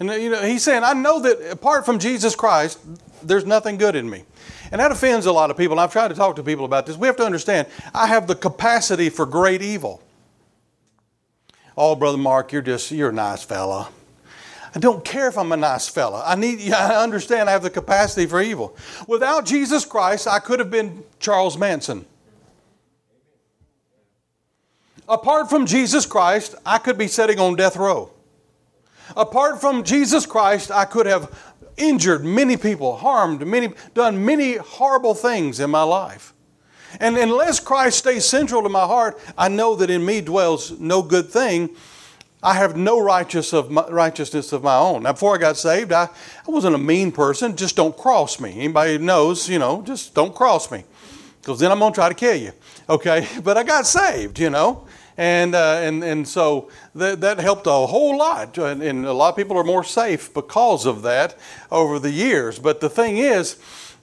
And 0.00 0.10
you 0.10 0.30
know, 0.30 0.42
he's 0.42 0.62
saying, 0.62 0.82
I 0.82 0.92
know 0.92 1.20
that 1.20 1.52
apart 1.52 1.86
from 1.86 1.98
Jesus 1.98 2.34
Christ, 2.34 2.78
there's 3.22 3.46
nothing 3.46 3.76
good 3.76 3.94
in 3.94 4.08
me. 4.08 4.24
And 4.72 4.80
that 4.80 4.90
offends 4.90 5.26
a 5.26 5.32
lot 5.32 5.50
of 5.50 5.56
people. 5.56 5.74
And 5.74 5.80
I've 5.80 5.92
tried 5.92 6.08
to 6.08 6.14
talk 6.14 6.36
to 6.36 6.42
people 6.42 6.64
about 6.64 6.86
this. 6.86 6.96
We 6.96 7.06
have 7.06 7.16
to 7.16 7.24
understand, 7.24 7.68
I 7.94 8.06
have 8.08 8.26
the 8.26 8.34
capacity 8.34 9.08
for 9.08 9.24
great 9.24 9.62
evil. 9.62 10.02
Oh, 11.76 11.94
Brother 11.94 12.18
Mark, 12.18 12.52
you're 12.52 12.62
just, 12.62 12.90
you're 12.90 13.10
a 13.10 13.12
nice 13.12 13.42
fella. 13.42 13.88
I 14.74 14.80
don't 14.80 15.04
care 15.04 15.28
if 15.28 15.38
I'm 15.38 15.52
a 15.52 15.56
nice 15.56 15.88
fella. 15.88 16.22
I 16.26 16.34
need, 16.34 16.72
I 16.72 17.02
understand 17.02 17.48
I 17.48 17.52
have 17.52 17.62
the 17.62 17.70
capacity 17.70 18.26
for 18.26 18.40
evil. 18.40 18.76
Without 19.06 19.46
Jesus 19.46 19.84
Christ, 19.84 20.26
I 20.26 20.38
could 20.38 20.58
have 20.58 20.70
been 20.70 21.04
Charles 21.20 21.56
Manson. 21.56 22.04
Apart 25.08 25.50
from 25.50 25.66
Jesus 25.66 26.06
Christ, 26.06 26.54
I 26.64 26.78
could 26.78 26.96
be 26.96 27.08
sitting 27.08 27.38
on 27.38 27.56
death 27.56 27.76
row. 27.76 28.10
Apart 29.16 29.60
from 29.60 29.84
Jesus 29.84 30.26
Christ, 30.26 30.70
I 30.70 30.84
could 30.84 31.06
have 31.06 31.30
injured 31.76 32.24
many 32.24 32.56
people, 32.56 32.96
harmed 32.96 33.46
many, 33.46 33.72
done 33.94 34.24
many 34.24 34.56
horrible 34.56 35.14
things 35.14 35.60
in 35.60 35.70
my 35.70 35.82
life. 35.82 36.32
And 37.00 37.16
unless 37.16 37.58
Christ 37.60 37.98
stays 37.98 38.24
central 38.24 38.62
to 38.62 38.68
my 38.68 38.86
heart, 38.86 39.18
I 39.36 39.48
know 39.48 39.74
that 39.76 39.90
in 39.90 40.04
me 40.04 40.20
dwells 40.20 40.78
no 40.78 41.02
good 41.02 41.28
thing. 41.28 41.70
I 42.42 42.54
have 42.54 42.76
no 42.76 43.00
righteous 43.00 43.52
of 43.52 43.70
my, 43.70 43.88
righteousness 43.88 44.52
of 44.52 44.62
my 44.62 44.76
own. 44.76 45.04
Now, 45.04 45.12
before 45.12 45.34
I 45.34 45.38
got 45.38 45.56
saved, 45.56 45.92
I, 45.92 46.04
I 46.04 46.50
wasn't 46.50 46.74
a 46.74 46.78
mean 46.78 47.10
person. 47.10 47.56
Just 47.56 47.74
don't 47.74 47.96
cross 47.96 48.38
me. 48.38 48.52
Anybody 48.52 48.98
knows, 48.98 49.48
you 49.48 49.58
know, 49.58 49.82
just 49.82 50.14
don't 50.14 50.34
cross 50.34 50.70
me. 50.70 50.84
Because 51.40 51.58
then 51.58 51.72
I'm 51.72 51.78
going 51.78 51.92
to 51.92 51.96
try 51.96 52.08
to 52.08 52.14
kill 52.14 52.36
you. 52.36 52.52
Okay? 52.88 53.26
But 53.42 53.56
I 53.56 53.62
got 53.62 53.86
saved, 53.86 54.38
you 54.38 54.50
know. 54.50 54.86
And, 55.16 55.54
uh, 55.54 55.78
and, 55.82 56.02
and 56.02 56.26
so 56.26 56.70
that, 56.94 57.20
that 57.20 57.38
helped 57.38 57.66
a 57.66 57.70
whole 57.70 58.18
lot. 58.18 58.58
And, 58.58 58.82
and, 58.82 59.06
a 59.06 59.12
lot 59.12 59.28
of 59.28 59.36
people 59.36 59.56
are 59.56 59.64
more 59.64 59.84
safe 59.84 60.34
because 60.34 60.86
of 60.86 61.02
that 61.02 61.38
over 61.70 61.98
the 61.98 62.10
years. 62.10 62.58
But 62.58 62.80
the 62.80 62.90
thing 62.90 63.18
is, 63.18 63.56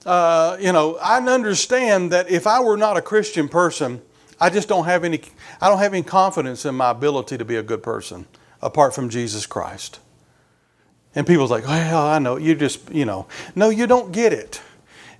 uh, 0.06 0.56
you 0.58 0.72
know, 0.72 0.96
I 0.96 1.18
understand 1.20 2.12
that 2.12 2.30
if 2.30 2.46
I 2.46 2.60
were 2.60 2.76
not 2.76 2.96
a 2.96 3.02
Christian 3.02 3.48
person, 3.48 4.00
I 4.40 4.50
just 4.50 4.68
don't 4.68 4.86
have 4.86 5.04
any, 5.04 5.20
I 5.60 5.68
don't 5.68 5.78
have 5.78 5.92
any 5.92 6.02
confidence 6.02 6.64
in 6.64 6.74
my 6.74 6.90
ability 6.90 7.38
to 7.38 7.44
be 7.44 7.56
a 7.56 7.62
good 7.62 7.82
person 7.82 8.26
apart 8.62 8.94
from 8.94 9.10
Jesus 9.10 9.46
Christ. 9.46 10.00
And 11.14 11.26
people's 11.26 11.50
like, 11.50 11.66
well, 11.66 12.06
I 12.06 12.18
know, 12.18 12.36
you 12.36 12.54
just, 12.54 12.90
you 12.90 13.04
know, 13.04 13.26
no, 13.54 13.68
you 13.68 13.86
don't 13.86 14.12
get 14.12 14.32
it. 14.32 14.62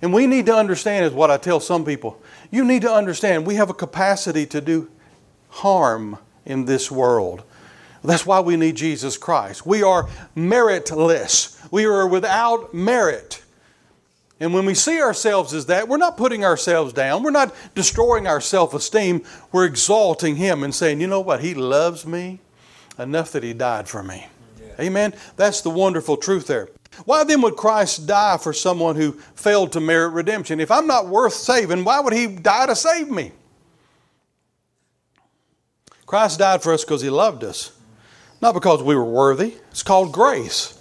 And 0.01 0.13
we 0.13 0.27
need 0.27 0.47
to 0.47 0.55
understand, 0.55 1.05
is 1.05 1.13
what 1.13 1.31
I 1.31 1.37
tell 1.37 1.59
some 1.59 1.85
people, 1.85 2.21
you 2.51 2.65
need 2.65 2.81
to 2.81 2.91
understand 2.91 3.45
we 3.45 3.55
have 3.55 3.69
a 3.69 3.73
capacity 3.73 4.45
to 4.47 4.59
do 4.59 4.89
harm 5.53 6.17
in 6.45 6.65
this 6.65 6.91
world. 6.91 7.43
That's 8.03 8.25
why 8.25 8.41
we 8.41 8.57
need 8.57 8.75
Jesus 8.75 9.17
Christ. 9.17 9.65
We 9.65 9.81
are 9.81 10.09
meritless, 10.35 11.57
we 11.71 11.85
are 11.85 12.07
without 12.07 12.73
merit. 12.73 13.41
And 14.39 14.53
when 14.53 14.65
we 14.65 14.73
see 14.73 15.01
ourselves 15.01 15.53
as 15.53 15.67
that, 15.67 15.87
we're 15.87 15.95
not 15.95 16.17
putting 16.17 16.43
ourselves 16.43 16.91
down. 16.91 17.23
We're 17.23 17.31
not 17.31 17.55
destroying 17.75 18.27
our 18.27 18.41
self 18.41 18.73
esteem. 18.73 19.23
We're 19.53 19.65
exalting 19.65 20.35
Him 20.35 20.63
and 20.63 20.75
saying, 20.75 20.99
you 20.99 21.07
know 21.07 21.21
what? 21.21 21.39
He 21.39 21.53
loves 21.53 22.05
me 22.05 22.39
enough 22.99 23.31
that 23.31 23.43
He 23.43 23.53
died 23.53 23.87
for 23.87 24.03
me. 24.03 24.27
Yeah. 24.59 24.85
Amen? 24.85 25.13
That's 25.37 25.61
the 25.61 25.69
wonderful 25.69 26.17
truth 26.17 26.47
there. 26.47 26.67
Why 27.05 27.23
then 27.23 27.41
would 27.41 27.55
Christ 27.55 28.05
die 28.05 28.37
for 28.37 28.51
someone 28.51 28.97
who 28.97 29.13
failed 29.35 29.71
to 29.73 29.79
merit 29.79 30.09
redemption? 30.09 30.59
If 30.59 30.71
I'm 30.71 30.87
not 30.87 31.07
worth 31.07 31.33
saving, 31.33 31.85
why 31.85 32.01
would 32.01 32.13
He 32.13 32.27
die 32.27 32.65
to 32.65 32.75
save 32.75 33.09
me? 33.09 33.31
Christ 36.13 36.37
died 36.37 36.61
for 36.61 36.71
us 36.71 36.85
because 36.85 37.01
He 37.01 37.09
loved 37.09 37.43
us, 37.43 37.71
not 38.39 38.53
because 38.53 38.83
we 38.83 38.95
were 38.95 39.03
worthy. 39.03 39.55
It's 39.71 39.81
called 39.81 40.11
grace, 40.11 40.79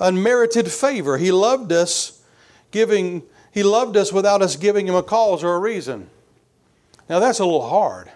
unmerited 0.00 0.72
favor. 0.72 1.18
He 1.18 1.30
loved 1.30 1.70
us, 1.72 2.22
giving. 2.70 3.22
He 3.50 3.64
loved 3.64 3.98
us 3.98 4.14
without 4.14 4.40
us 4.40 4.56
giving 4.56 4.88
Him 4.88 4.94
a 4.94 5.02
cause 5.02 5.44
or 5.44 5.56
a 5.56 5.58
reason. 5.58 6.08
Now 7.06 7.18
that's 7.18 7.38
a 7.38 7.44
little 7.44 7.68
hard. 7.68 8.10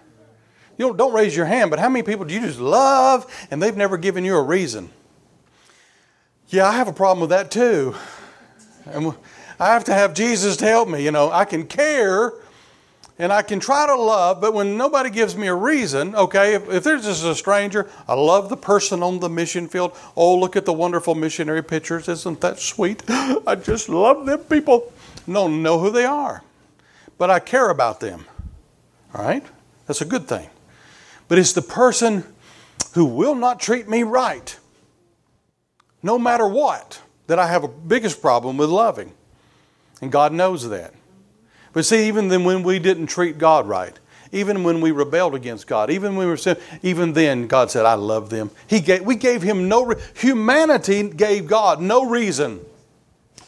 You 0.78 0.86
don't, 0.86 0.96
don't 0.96 1.12
raise 1.12 1.36
your 1.36 1.44
hand, 1.44 1.68
but 1.68 1.78
how 1.78 1.90
many 1.90 2.02
people 2.02 2.24
do 2.24 2.32
you 2.32 2.40
just 2.40 2.58
love 2.58 3.26
and 3.50 3.62
they've 3.62 3.76
never 3.76 3.98
given 3.98 4.24
you 4.24 4.34
a 4.34 4.42
reason? 4.42 4.88
Yeah, 6.48 6.66
I 6.66 6.72
have 6.72 6.88
a 6.88 6.94
problem 6.94 7.20
with 7.20 7.28
that 7.28 7.50
too. 7.50 7.94
And 8.86 9.14
I 9.60 9.74
have 9.74 9.84
to 9.84 9.92
have 9.92 10.14
Jesus 10.14 10.56
to 10.56 10.64
help 10.64 10.88
me. 10.88 11.04
You 11.04 11.10
know, 11.10 11.30
I 11.30 11.44
can 11.44 11.66
care 11.66 12.32
and 13.18 13.32
I 13.32 13.42
can 13.42 13.60
try 13.60 13.86
to 13.86 13.94
love, 13.94 14.40
but 14.40 14.52
when 14.52 14.76
nobody 14.76 15.08
gives 15.08 15.36
me 15.36 15.46
a 15.46 15.54
reason, 15.54 16.14
okay, 16.14 16.54
if, 16.54 16.68
if 16.68 16.84
there's 16.84 17.04
just 17.04 17.24
a 17.24 17.34
stranger, 17.34 17.88
I 18.06 18.14
love 18.14 18.50
the 18.50 18.56
person 18.56 19.02
on 19.02 19.20
the 19.20 19.30
mission 19.30 19.68
field. 19.68 19.96
Oh, 20.14 20.36
look 20.36 20.54
at 20.54 20.66
the 20.66 20.72
wonderful 20.72 21.14
missionary 21.14 21.62
pictures. 21.62 22.08
Isn't 22.08 22.40
that 22.42 22.58
sweet? 22.58 23.02
I 23.08 23.54
just 23.54 23.88
love 23.88 24.26
them 24.26 24.40
people. 24.40 24.92
No, 25.26 25.48
know 25.48 25.78
who 25.78 25.90
they 25.90 26.04
are, 26.04 26.42
but 27.16 27.30
I 27.30 27.40
care 27.40 27.70
about 27.70 28.00
them. 28.00 28.26
All 29.14 29.24
right? 29.24 29.44
That's 29.86 30.02
a 30.02 30.06
good 30.06 30.28
thing. 30.28 30.50
But 31.28 31.38
it's 31.38 31.54
the 31.54 31.62
person 31.62 32.24
who 32.92 33.06
will 33.06 33.34
not 33.34 33.60
treat 33.60 33.88
me 33.88 34.02
right, 34.02 34.58
no 36.02 36.18
matter 36.18 36.46
what, 36.46 37.00
that 37.28 37.38
I 37.38 37.46
have 37.46 37.64
a 37.64 37.68
biggest 37.68 38.20
problem 38.20 38.58
with 38.58 38.68
loving. 38.68 39.12
And 40.02 40.12
God 40.12 40.32
knows 40.32 40.68
that. 40.68 40.92
But 41.76 41.84
see, 41.84 42.08
even 42.08 42.28
then 42.28 42.44
when 42.44 42.62
we 42.62 42.78
didn't 42.78 43.08
treat 43.08 43.36
God 43.36 43.68
right, 43.68 43.92
even 44.32 44.64
when 44.64 44.80
we 44.80 44.92
rebelled 44.92 45.34
against 45.34 45.66
God, 45.66 45.90
even 45.90 46.16
when 46.16 46.26
we 46.26 46.30
were 46.30 46.38
sin, 46.38 46.56
even 46.82 47.12
then 47.12 47.48
God 47.48 47.70
said, 47.70 47.84
"I 47.84 47.92
love 47.92 48.30
them." 48.30 48.50
He 48.66 48.80
gave, 48.80 49.02
we 49.02 49.14
gave 49.14 49.42
Him 49.42 49.68
no. 49.68 49.84
Re- 49.84 49.96
humanity 50.14 51.06
gave 51.10 51.46
God 51.46 51.82
no 51.82 52.06
reason 52.08 52.64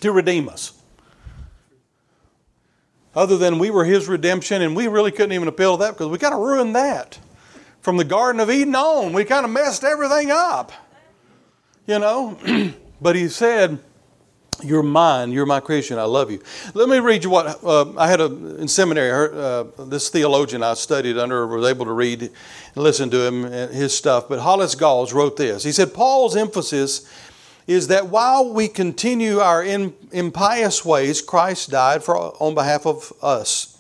to 0.01 0.13
redeem 0.13 0.47
us, 0.51 0.75
other 3.15 3.39
than 3.39 3.59
we 3.59 3.71
were 3.71 3.87
His 3.87 4.09
redemption, 4.09 4.61
and 4.61 4.77
we 4.77 4.89
really 4.89 5.11
couldn't 5.11 5.33
even 5.33 5.49
appeal 5.49 5.79
to 5.79 5.85
that 5.85 5.93
because 5.93 6.09
we 6.09 6.19
kind 6.19 6.35
of 6.35 6.41
ruined 6.41 6.77
that 6.77 7.19
from 7.81 7.97
the 7.97 8.05
Garden 8.05 8.43
of 8.43 8.51
Eden 8.51 8.75
on. 8.75 9.15
We 9.15 9.25
kind 9.25 9.47
of 9.47 9.51
messed 9.51 9.85
everything 9.85 10.31
up, 10.31 10.71
you 11.87 11.99
know. 11.99 12.37
but 13.01 13.17
He 13.17 13.31
said 13.31 13.79
you're 14.63 14.83
mine. 14.83 15.33
You're 15.33 15.47
my 15.47 15.61
creation. 15.61 15.99
I 15.99 16.05
love 16.05 16.31
you. 16.31 16.43
Let 16.75 16.89
me 16.89 16.99
read 16.99 17.25
you 17.25 17.31
what 17.31 17.63
uh, 17.65 17.97
I 17.97 18.09
had 18.09 18.21
a, 18.21 18.27
in 18.27 18.69
seminary. 18.69 19.31
Uh, 19.33 19.65
this 19.85 20.09
theologian 20.09 20.63
I 20.63 20.75
studied 20.75 21.17
under 21.17 21.47
was 21.47 21.69
able 21.69 21.87
to 21.87 21.93
read 21.93 22.23
and 22.23 22.33
listen 22.75 23.11
to 23.11 23.27
him 23.27 23.45
and 23.45 23.73
his 23.73 23.97
stuff. 23.97 24.29
But 24.29 24.41
Hollis 24.41 24.75
Gause 24.75 25.13
wrote 25.13 25.37
this. 25.37 25.63
He 25.63 25.73
said 25.73 25.95
Paul's 25.95 26.37
emphasis 26.37 27.09
is 27.67 27.89
that 27.89 28.09
while 28.09 28.53
we 28.53 28.67
continue 28.67 29.39
our 29.39 29.63
in, 29.63 29.95
impious 30.11 30.85
ways, 30.85 31.21
Christ 31.21 31.71
died 31.71 32.03
for 32.03 32.17
on 32.17 32.55
behalf 32.55 32.87
of 32.87 33.13
us. 33.23 33.79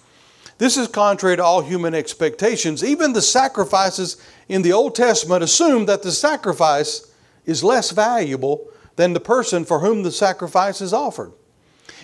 This 0.58 0.76
is 0.76 0.88
contrary 0.88 1.36
to 1.36 1.44
all 1.44 1.62
human 1.62 1.94
expectations. 1.94 2.84
Even 2.84 3.12
the 3.12 3.22
sacrifices 3.22 4.16
in 4.48 4.62
the 4.62 4.72
Old 4.72 4.94
Testament 4.94 5.42
assume 5.42 5.86
that 5.86 6.02
the 6.02 6.12
sacrifice 6.12 7.12
is 7.46 7.64
less 7.64 7.90
valuable 7.92 8.70
than 8.98 9.12
the 9.12 9.20
person 9.20 9.64
for 9.64 9.78
whom 9.78 10.02
the 10.02 10.10
sacrifice 10.10 10.80
is 10.80 10.92
offered. 10.92 11.32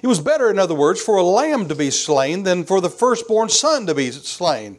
It 0.01 0.07
was 0.07 0.21
better, 0.21 0.49
in 0.49 0.61
other 0.61 0.77
words, 0.77 1.03
for 1.03 1.17
a 1.17 1.25
lamb 1.25 1.67
to 1.67 1.75
be 1.75 1.91
slain 1.91 2.45
than 2.45 2.63
for 2.63 2.81
the 2.81 2.89
firstborn 2.89 3.49
son 3.49 3.85
to 3.89 3.97
be 3.97 4.13
slain. 4.13 4.79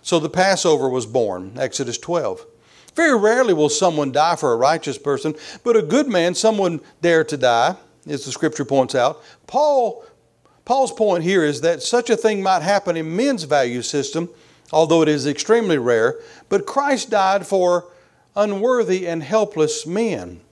So 0.00 0.20
the 0.20 0.30
Passover 0.30 0.88
was 0.88 1.06
born, 1.06 1.54
Exodus 1.58 1.98
12. 1.98 2.46
Very 2.94 3.18
rarely 3.18 3.52
will 3.52 3.68
someone 3.68 4.12
die 4.12 4.36
for 4.36 4.52
a 4.52 4.56
righteous 4.56 4.96
person, 4.96 5.34
but 5.64 5.76
a 5.76 5.82
good 5.82 6.06
man, 6.06 6.36
someone 6.36 6.80
dare 7.02 7.24
to 7.24 7.36
die, 7.36 7.74
as 8.06 8.24
the 8.24 8.30
scripture 8.30 8.64
points 8.64 8.94
out. 8.94 9.20
Paul, 9.48 10.04
Paul's 10.64 10.92
point 10.92 11.24
here 11.24 11.42
is 11.42 11.62
that 11.62 11.82
such 11.82 12.10
a 12.10 12.16
thing 12.16 12.44
might 12.44 12.62
happen 12.62 12.96
in 12.96 13.16
men's 13.16 13.42
value 13.42 13.82
system, 13.82 14.30
although 14.72 15.02
it 15.02 15.08
is 15.08 15.26
extremely 15.26 15.78
rare, 15.78 16.20
but 16.48 16.64
Christ 16.64 17.10
died 17.10 17.44
for 17.44 17.90
unworthy 18.36 19.08
and 19.08 19.24
helpless 19.24 19.84
men. 19.84 20.42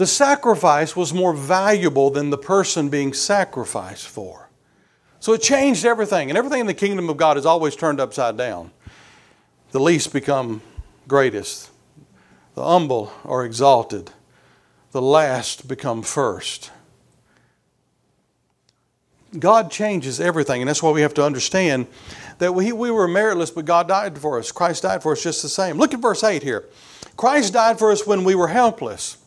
The 0.00 0.06
sacrifice 0.06 0.96
was 0.96 1.12
more 1.12 1.34
valuable 1.34 2.08
than 2.08 2.30
the 2.30 2.38
person 2.38 2.88
being 2.88 3.12
sacrificed 3.12 4.08
for. 4.08 4.48
So 5.18 5.34
it 5.34 5.42
changed 5.42 5.84
everything, 5.84 6.30
and 6.30 6.38
everything 6.38 6.60
in 6.60 6.66
the 6.66 6.72
kingdom 6.72 7.10
of 7.10 7.18
God 7.18 7.36
is 7.36 7.44
always 7.44 7.76
turned 7.76 8.00
upside 8.00 8.38
down. 8.38 8.70
The 9.72 9.78
least 9.78 10.10
become 10.10 10.62
greatest, 11.06 11.68
the 12.54 12.64
humble 12.64 13.12
are 13.26 13.44
exalted, 13.44 14.10
the 14.92 15.02
last 15.02 15.68
become 15.68 16.00
first. 16.00 16.70
God 19.38 19.70
changes 19.70 20.18
everything, 20.18 20.62
and 20.62 20.68
that's 20.70 20.82
why 20.82 20.92
we 20.92 21.02
have 21.02 21.12
to 21.12 21.22
understand 21.22 21.86
that 22.38 22.54
we, 22.54 22.72
we 22.72 22.90
were 22.90 23.06
meritless, 23.06 23.54
but 23.54 23.66
God 23.66 23.86
died 23.86 24.16
for 24.16 24.38
us. 24.38 24.50
Christ 24.50 24.84
died 24.84 25.02
for 25.02 25.12
us 25.12 25.22
just 25.22 25.42
the 25.42 25.50
same. 25.50 25.76
Look 25.76 25.92
at 25.92 26.00
verse 26.00 26.24
8 26.24 26.42
here. 26.42 26.64
Christ 27.18 27.52
died 27.52 27.78
for 27.78 27.92
us 27.92 28.06
when 28.06 28.24
we 28.24 28.34
were 28.34 28.48
helpless. 28.48 29.18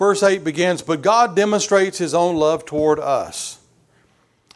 Verse 0.00 0.22
8 0.22 0.42
begins, 0.42 0.80
But 0.80 1.02
God 1.02 1.36
demonstrates 1.36 1.98
His 1.98 2.14
own 2.14 2.36
love 2.36 2.64
toward 2.64 2.98
us. 2.98 3.58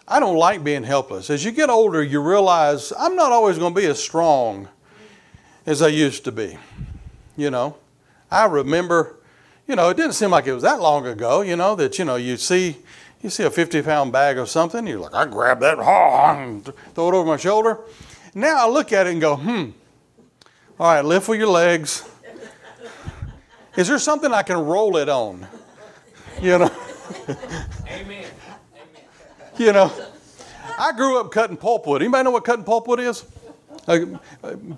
I 0.09 0.18
don't 0.18 0.38
like 0.38 0.64
being 0.64 0.85
helpless. 0.85 1.28
As 1.28 1.44
you 1.44 1.52
get 1.52 1.68
older, 1.68 2.02
you 2.02 2.22
realize 2.22 2.94
I'm 2.98 3.14
not 3.14 3.30
always 3.30 3.59
going 3.59 3.74
to 3.74 3.80
be 3.80 3.87
as 3.87 4.02
strong 4.02 4.70
as 5.66 5.83
I 5.83 5.88
used 5.88 6.24
to 6.24 6.33
be. 6.33 6.57
You 7.37 7.50
know, 7.50 7.76
I 8.30 8.46
remember, 8.46 9.16
you 9.68 9.76
know, 9.76 9.90
it 9.90 9.98
didn't 9.98 10.14
seem 10.14 10.30
like 10.30 10.46
it 10.46 10.54
was 10.54 10.62
that 10.62 10.80
long 10.80 11.07
ago, 11.07 11.42
you 11.42 11.57
know, 11.57 11.74
that, 11.74 11.98
you 11.98 12.07
know, 12.07 12.16
you 12.16 12.38
see. 12.38 12.78
You 13.22 13.30
see 13.30 13.42
a 13.44 13.50
50 13.50 13.80
pound 13.80 14.12
bag 14.12 14.37
of 14.37 14.50
something, 14.50 14.87
you're 14.87 14.98
like, 14.98 15.14
I 15.14 15.24
grab 15.24 15.61
that, 15.61 15.78
and 15.78 16.62
throw 16.94 17.09
it 17.09 17.14
over 17.14 17.26
my 17.26 17.38
shoulder. 17.38 17.80
Now 18.35 18.66
I 18.66 18.70
look 18.70 18.92
at 18.92 19.07
it 19.07 19.12
and 19.12 19.20
go, 19.20 19.37
hmm, 19.37 19.70
all 20.78 20.92
right, 20.92 21.02
lift 21.02 21.26
with 21.26 21.38
your 21.38 21.48
legs, 21.48 22.07
is 23.76 23.88
there 23.88 23.98
something 23.98 24.32
I 24.32 24.42
can 24.42 24.58
roll 24.58 24.96
it 24.96 25.08
on? 25.08 25.46
You 26.40 26.58
know? 26.58 26.70
Amen. 27.88 28.26
You 29.56 29.72
know, 29.72 29.92
I 30.78 30.92
grew 30.92 31.20
up 31.20 31.30
cutting 31.30 31.56
pulpwood. 31.56 32.00
Anybody 32.00 32.24
know 32.24 32.30
what 32.32 32.44
cutting 32.44 32.64
pulpwood 32.64 32.98
is? 32.98 33.24
Uh, 33.87 34.16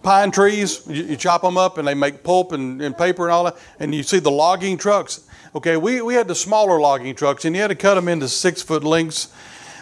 pine 0.02 0.30
trees, 0.30 0.84
you, 0.86 1.04
you, 1.04 1.16
chop 1.16 1.42
them 1.42 1.56
up 1.56 1.78
and 1.78 1.86
they 1.86 1.94
make 1.94 2.24
pulp 2.24 2.52
and, 2.52 2.82
and, 2.82 2.98
paper 2.98 3.24
and 3.24 3.32
all 3.32 3.44
that. 3.44 3.56
And 3.78 3.94
you 3.94 4.02
see 4.02 4.18
the 4.18 4.30
logging 4.30 4.76
trucks. 4.76 5.26
Okay, 5.54 5.76
we, 5.76 6.02
we 6.02 6.14
had 6.14 6.26
the 6.26 6.34
smaller 6.34 6.80
logging 6.80 7.14
trucks 7.14 7.44
and 7.44 7.54
you 7.54 7.62
had 7.62 7.68
to 7.68 7.76
cut 7.76 7.94
them 7.94 8.08
into 8.08 8.28
six 8.28 8.62
foot 8.62 8.82
lengths. 8.82 9.32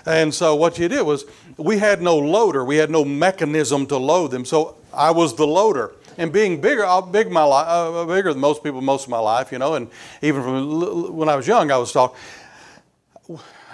And 0.04 0.34
so 0.34 0.54
what 0.54 0.78
you 0.78 0.88
did 0.88 1.02
was 1.02 1.24
we 1.56 1.78
had 1.78 2.02
no 2.02 2.18
loader, 2.18 2.64
we 2.64 2.76
had 2.76 2.90
no 2.90 3.04
mechanism 3.04 3.86
to 3.86 3.96
load 3.96 4.30
them. 4.30 4.44
So 4.44 4.76
I 4.92 5.10
was 5.10 5.34
the 5.36 5.46
loader 5.46 5.92
and 6.18 6.32
being 6.32 6.60
bigger, 6.60 6.84
I'm 6.84 7.10
big 7.10 7.30
my 7.30 7.44
life, 7.44 7.66
uh, 7.68 8.04
bigger 8.06 8.32
than 8.32 8.40
most 8.40 8.62
people 8.62 8.80
most 8.80 9.04
of 9.04 9.10
my 9.10 9.18
life, 9.18 9.52
you 9.52 9.58
know. 9.58 9.74
And 9.74 9.88
even 10.22 10.42
from 10.42 11.16
when 11.16 11.28
I 11.28 11.36
was 11.36 11.46
young, 11.46 11.70
I 11.70 11.76
was 11.76 11.92
taught. 11.92 12.14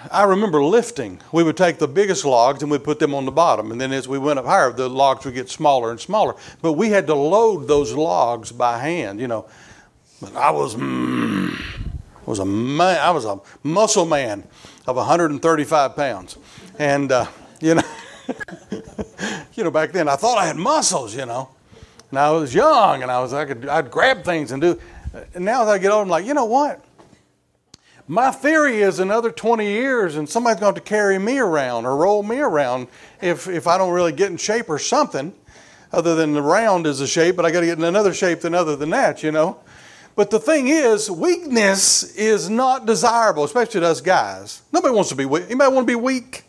I 0.09 0.23
remember 0.23 0.63
lifting. 0.63 1.21
We 1.31 1.43
would 1.43 1.57
take 1.57 1.77
the 1.77 1.87
biggest 1.87 2.25
logs 2.25 2.63
and 2.63 2.71
we'd 2.71 2.83
put 2.83 2.97
them 2.97 3.13
on 3.13 3.25
the 3.25 3.31
bottom, 3.31 3.71
and 3.71 3.79
then 3.79 3.91
as 3.91 4.07
we 4.07 4.17
went 4.17 4.39
up 4.39 4.45
higher, 4.45 4.71
the 4.71 4.89
logs 4.89 5.25
would 5.25 5.35
get 5.35 5.49
smaller 5.49 5.91
and 5.91 5.99
smaller. 5.99 6.35
But 6.61 6.73
we 6.73 6.89
had 6.89 7.07
to 7.07 7.15
load 7.15 7.67
those 7.67 7.93
logs 7.93 8.51
by 8.51 8.79
hand, 8.79 9.19
you 9.19 9.27
know. 9.27 9.45
But 10.19 10.35
I 10.35 10.51
was, 10.51 10.75
mm, 10.75 11.55
was 12.25 12.39
a 12.39 12.45
man, 12.45 12.99
I 12.99 13.11
was 13.11 13.25
a 13.25 13.39
muscle 13.63 14.05
man 14.05 14.43
of 14.87 14.95
135 14.95 15.95
pounds, 15.95 16.37
and 16.79 17.11
uh, 17.11 17.25
you 17.59 17.75
know, 17.75 17.83
you 19.53 19.63
know, 19.63 19.71
back 19.71 19.91
then 19.91 20.07
I 20.07 20.15
thought 20.15 20.37
I 20.37 20.47
had 20.47 20.55
muscles, 20.55 21.15
you 21.15 21.25
know. 21.25 21.49
And 22.11 22.19
I 22.19 22.29
was 22.31 22.53
young, 22.53 23.03
and 23.03 23.09
I 23.09 23.19
was 23.21 23.33
I 23.33 23.45
could 23.45 23.67
I'd 23.67 23.89
grab 23.89 24.23
things 24.23 24.51
and 24.51 24.61
do. 24.61 24.79
And 25.33 25.45
now 25.45 25.63
as 25.63 25.69
I 25.69 25.77
get 25.77 25.91
older, 25.91 26.03
I'm 26.03 26.09
like, 26.09 26.25
you 26.25 26.33
know 26.33 26.45
what? 26.45 26.83
My 28.07 28.31
theory 28.31 28.81
is 28.81 28.99
another 28.99 29.31
20 29.31 29.65
years, 29.65 30.17
and 30.17 30.27
somebody's 30.27 30.59
going 30.59 30.75
to 30.75 30.81
carry 30.81 31.17
me 31.17 31.39
around 31.39 31.85
or 31.85 31.95
roll 31.95 32.21
me 32.21 32.39
around 32.39 32.89
if 33.21 33.47
if 33.47 33.65
I 33.65 33.77
don't 33.77 33.93
really 33.93 34.11
get 34.11 34.29
in 34.29 34.35
shape 34.35 34.69
or 34.69 34.77
something. 34.77 35.33
Other 35.93 36.15
than 36.15 36.33
the 36.33 36.41
round 36.41 36.85
is 36.85 36.99
a 36.99 37.07
shape, 37.07 37.37
but 37.37 37.45
I 37.45 37.51
got 37.51 37.61
to 37.61 37.65
get 37.65 37.77
in 37.77 37.83
another 37.83 38.13
shape 38.13 38.41
than 38.41 38.53
other 38.53 38.75
than 38.75 38.89
that, 38.91 39.23
you 39.23 39.31
know. 39.31 39.59
But 40.15 40.29
the 40.31 40.39
thing 40.39 40.67
is, 40.67 41.09
weakness 41.09 42.15
is 42.15 42.49
not 42.49 42.85
desirable, 42.85 43.45
especially 43.45 43.81
to 43.81 43.87
us 43.87 44.01
guys. 44.01 44.61
Nobody 44.73 44.93
wants 44.93 45.09
to 45.09 45.15
be 45.15 45.25
weak. 45.25 45.45
Anybody 45.45 45.73
want 45.73 45.87
to 45.87 45.91
be 45.91 45.95
weak? 45.95 46.43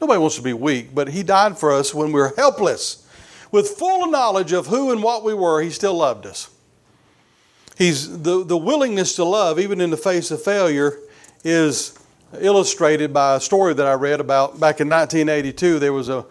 Nobody 0.00 0.18
wants 0.18 0.36
to 0.36 0.42
be 0.42 0.52
weak, 0.52 0.94
but 0.94 1.08
He 1.08 1.22
died 1.22 1.56
for 1.58 1.72
us 1.72 1.94
when 1.94 2.08
we 2.08 2.14
we're 2.14 2.34
helpless 2.34 3.05
with 3.52 3.68
full 3.68 4.10
knowledge 4.10 4.52
of 4.52 4.66
who 4.66 4.90
and 4.90 5.02
what 5.02 5.24
we 5.24 5.34
were, 5.34 5.62
he 5.62 5.70
still 5.70 5.94
loved 5.94 6.26
us. 6.26 6.50
He's 7.76 8.22
the, 8.22 8.44
the 8.44 8.56
willingness 8.56 9.16
to 9.16 9.24
love, 9.24 9.58
even 9.58 9.80
in 9.80 9.90
the 9.90 9.96
face 9.96 10.30
of 10.30 10.42
failure, 10.42 10.98
is 11.44 11.98
illustrated 12.40 13.12
by 13.12 13.36
a 13.36 13.40
story 13.40 13.74
that 13.74 13.86
I 13.86 13.92
read 13.92 14.20
about 14.20 14.58
back 14.58 14.80
in 14.80 14.88
1982. 14.88 15.78
There 15.78 15.92
was 15.92 16.08
a 16.08 16.24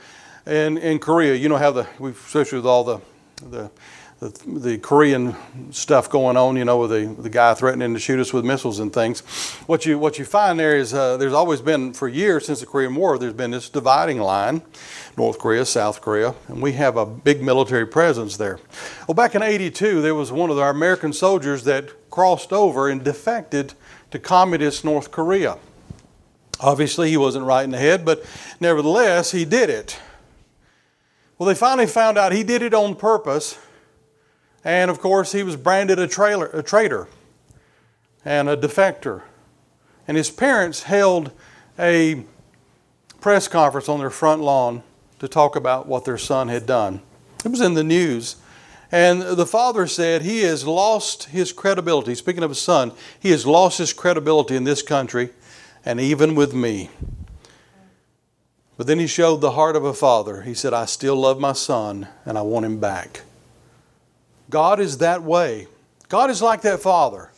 in, 0.45 0.77
in 0.77 0.99
Korea. 0.99 1.35
You 1.35 1.49
know 1.49 1.57
how 1.57 1.71
the 1.71 1.87
we 1.99 2.11
especially 2.11 2.59
with 2.59 2.65
all 2.65 2.83
the 2.83 2.99
the 3.47 3.71
the, 4.19 4.29
the 4.47 4.77
Korean 4.77 5.35
stuff 5.71 6.09
going 6.09 6.37
on, 6.37 6.55
you 6.55 6.63
know, 6.63 6.77
with 6.77 6.91
the, 6.91 7.21
the 7.21 7.29
guy 7.29 7.53
threatening 7.53 7.93
to 7.93 7.99
shoot 7.99 8.19
us 8.19 8.31
with 8.31 8.45
missiles 8.45 8.79
and 8.79 8.93
things. 8.93 9.21
What 9.67 9.85
you, 9.85 9.99
what 9.99 10.17
you 10.17 10.23
find 10.23 10.57
there 10.57 10.77
is 10.77 10.93
uh, 10.93 11.17
there's 11.17 11.33
always 11.33 11.61
been, 11.61 11.93
for 11.93 12.07
years 12.07 12.45
since 12.45 12.61
the 12.61 12.65
Korean 12.65 12.95
War, 12.95 13.17
there's 13.17 13.33
been 13.33 13.51
this 13.51 13.69
dividing 13.69 14.19
line 14.19 14.61
North 15.17 15.39
Korea, 15.39 15.65
South 15.65 16.01
Korea, 16.01 16.35
and 16.47 16.61
we 16.61 16.73
have 16.73 16.97
a 16.97 17.05
big 17.05 17.41
military 17.41 17.87
presence 17.87 18.37
there. 18.37 18.59
Well, 19.07 19.15
back 19.15 19.35
in 19.35 19.41
82, 19.41 20.01
there 20.01 20.15
was 20.15 20.31
one 20.31 20.49
of 20.49 20.57
our 20.59 20.69
American 20.69 21.13
soldiers 21.13 21.63
that 21.63 22.09
crossed 22.09 22.51
over 22.51 22.89
and 22.89 23.03
defected 23.03 23.73
to 24.11 24.19
communist 24.19 24.83
North 24.83 25.11
Korea. 25.11 25.57
Obviously, 26.59 27.09
he 27.09 27.17
wasn't 27.17 27.45
right 27.45 27.63
in 27.63 27.71
the 27.71 27.77
head, 27.77 28.05
but 28.05 28.25
nevertheless, 28.59 29.31
he 29.31 29.45
did 29.45 29.69
it. 29.69 29.99
Well, 31.37 31.47
they 31.47 31.55
finally 31.55 31.87
found 31.87 32.17
out 32.17 32.31
he 32.31 32.43
did 32.43 32.61
it 32.61 32.73
on 32.73 32.95
purpose 32.95 33.57
and 34.65 34.89
of 34.89 34.99
course, 34.99 35.31
he 35.31 35.43
was 35.43 35.55
branded 35.55 35.99
a, 35.99 36.07
trailer, 36.07 36.47
a 36.47 36.63
traitor 36.63 37.07
and 38.25 38.49
a 38.49 38.57
defector. 38.57 39.21
And 40.07 40.17
his 40.17 40.31
parents 40.31 40.83
held 40.83 41.31
a 41.77 42.25
press 43.21 43.47
conference 43.47 43.87
on 43.87 43.99
their 43.99 44.09
front 44.09 44.41
lawn 44.41 44.81
to 45.19 45.27
talk 45.27 45.55
about 45.55 45.87
what 45.87 46.05
their 46.05 46.17
son 46.17 46.47
had 46.47 46.65
done. 46.65 47.01
It 47.43 47.49
was 47.49 47.61
in 47.61 47.73
the 47.73 47.83
news. 47.83 48.35
And 48.91 49.21
the 49.21 49.45
father 49.45 49.87
said 49.87 50.21
he 50.21 50.41
has 50.41 50.65
lost 50.65 51.25
his 51.25 51.51
credibility. 51.51 52.15
Speaking 52.15 52.43
of 52.43 52.51
his 52.51 52.61
son, 52.61 52.91
he 53.19 53.31
has 53.31 53.45
lost 53.45 53.77
his 53.77 53.93
credibility 53.93 54.55
in 54.55 54.63
this 54.63 54.81
country 54.81 55.29
and 55.83 55.99
even 55.99 56.35
with 56.35 56.53
me. 56.53 56.89
But 58.77 58.87
then 58.87 58.99
he 58.99 59.07
showed 59.07 59.41
the 59.41 59.51
heart 59.51 59.75
of 59.75 59.85
a 59.85 59.93
father. 59.93 60.41
He 60.41 60.53
said, 60.53 60.73
I 60.73 60.85
still 60.85 61.15
love 61.15 61.39
my 61.39 61.53
son 61.53 62.07
and 62.25 62.37
I 62.37 62.41
want 62.41 62.65
him 62.65 62.79
back. 62.79 63.21
God 64.49 64.79
is 64.79 64.99
that 64.99 65.23
way. 65.23 65.67
God 66.09 66.29
is 66.29 66.41
like 66.41 66.61
that 66.61 66.81
father. 66.81 67.31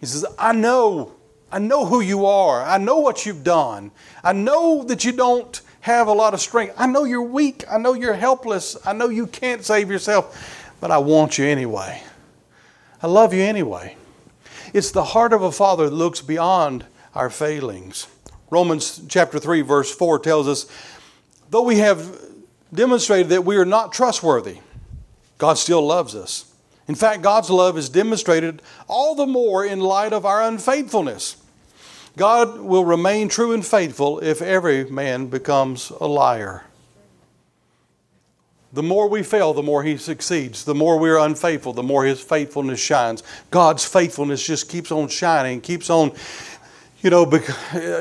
He 0.00 0.06
says, 0.06 0.26
I 0.38 0.52
know, 0.52 1.12
I 1.50 1.58
know 1.58 1.86
who 1.86 2.00
you 2.00 2.26
are. 2.26 2.62
I 2.62 2.78
know 2.78 2.98
what 2.98 3.24
you've 3.24 3.44
done. 3.44 3.90
I 4.22 4.32
know 4.32 4.82
that 4.84 5.04
you 5.04 5.12
don't 5.12 5.60
have 5.84 6.08
a 6.08 6.12
lot 6.12 6.32
of 6.32 6.40
strength. 6.40 6.74
I 6.78 6.86
know 6.86 7.04
you're 7.04 7.20
weak. 7.20 7.62
I 7.70 7.76
know 7.76 7.92
you're 7.92 8.14
helpless. 8.14 8.74
I 8.86 8.94
know 8.94 9.10
you 9.10 9.26
can't 9.26 9.62
save 9.62 9.90
yourself, 9.90 10.74
but 10.80 10.90
I 10.90 10.96
want 10.96 11.36
you 11.36 11.44
anyway. 11.44 12.02
I 13.02 13.06
love 13.06 13.34
you 13.34 13.42
anyway. 13.42 13.94
It's 14.72 14.92
the 14.92 15.04
heart 15.04 15.34
of 15.34 15.42
a 15.42 15.52
father 15.52 15.90
that 15.90 15.94
looks 15.94 16.22
beyond 16.22 16.86
our 17.14 17.28
failings. 17.28 18.06
Romans 18.48 19.02
chapter 19.08 19.38
3 19.38 19.60
verse 19.60 19.94
4 19.94 20.20
tells 20.20 20.48
us 20.48 20.66
though 21.50 21.64
we 21.64 21.80
have 21.80 22.18
demonstrated 22.72 23.28
that 23.28 23.44
we 23.44 23.56
are 23.56 23.66
not 23.66 23.92
trustworthy, 23.92 24.60
God 25.36 25.58
still 25.58 25.86
loves 25.86 26.14
us. 26.14 26.50
In 26.88 26.94
fact, 26.94 27.20
God's 27.20 27.50
love 27.50 27.76
is 27.76 27.90
demonstrated 27.90 28.62
all 28.88 29.14
the 29.14 29.26
more 29.26 29.66
in 29.66 29.80
light 29.80 30.14
of 30.14 30.24
our 30.24 30.42
unfaithfulness. 30.42 31.36
God 32.16 32.60
will 32.60 32.84
remain 32.84 33.28
true 33.28 33.52
and 33.52 33.66
faithful 33.66 34.20
if 34.20 34.40
every 34.40 34.84
man 34.88 35.26
becomes 35.26 35.90
a 36.00 36.06
liar. 36.06 36.64
The 38.72 38.82
more 38.82 39.08
we 39.08 39.22
fail, 39.22 39.52
the 39.52 39.62
more 39.62 39.82
He 39.82 39.96
succeeds. 39.96 40.64
The 40.64 40.74
more 40.74 40.98
we 40.98 41.10
are 41.10 41.18
unfaithful, 41.18 41.72
the 41.72 41.82
more 41.82 42.04
His 42.04 42.20
faithfulness 42.20 42.80
shines. 42.80 43.22
God's 43.50 43.84
faithfulness 43.84 44.44
just 44.44 44.68
keeps 44.68 44.90
on 44.90 45.08
shining, 45.08 45.60
keeps 45.60 45.90
on, 45.90 46.12
you 47.02 47.10
know, 47.10 47.24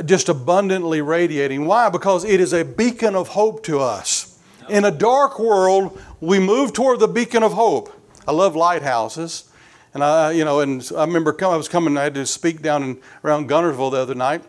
just 0.03 0.29
abundantly 0.29 1.01
radiating. 1.01 1.65
Why? 1.65 1.89
Because 1.89 2.23
it 2.23 2.39
is 2.39 2.53
a 2.53 2.63
beacon 2.63 3.15
of 3.15 3.29
hope 3.29 3.63
to 3.65 3.79
us. 3.79 4.39
In 4.69 4.85
a 4.85 4.91
dark 4.91 5.39
world, 5.39 5.99
we 6.21 6.39
move 6.39 6.73
toward 6.73 6.99
the 6.99 7.07
beacon 7.07 7.43
of 7.43 7.53
hope. 7.53 7.93
I 8.27 8.31
love 8.31 8.55
lighthouses. 8.55 9.49
And 9.93 10.03
I, 10.03 10.31
you 10.31 10.43
know, 10.43 10.59
and 10.61 10.89
I 10.95 11.05
remember 11.05 11.35
I 11.43 11.55
was 11.55 11.69
coming, 11.69 11.97
I 11.97 12.03
had 12.03 12.15
to 12.15 12.25
speak 12.25 12.61
down 12.61 12.83
in, 12.83 13.01
around 13.23 13.49
Guntersville 13.49 13.91
the 13.91 13.97
other 13.97 14.15
night. 14.15 14.43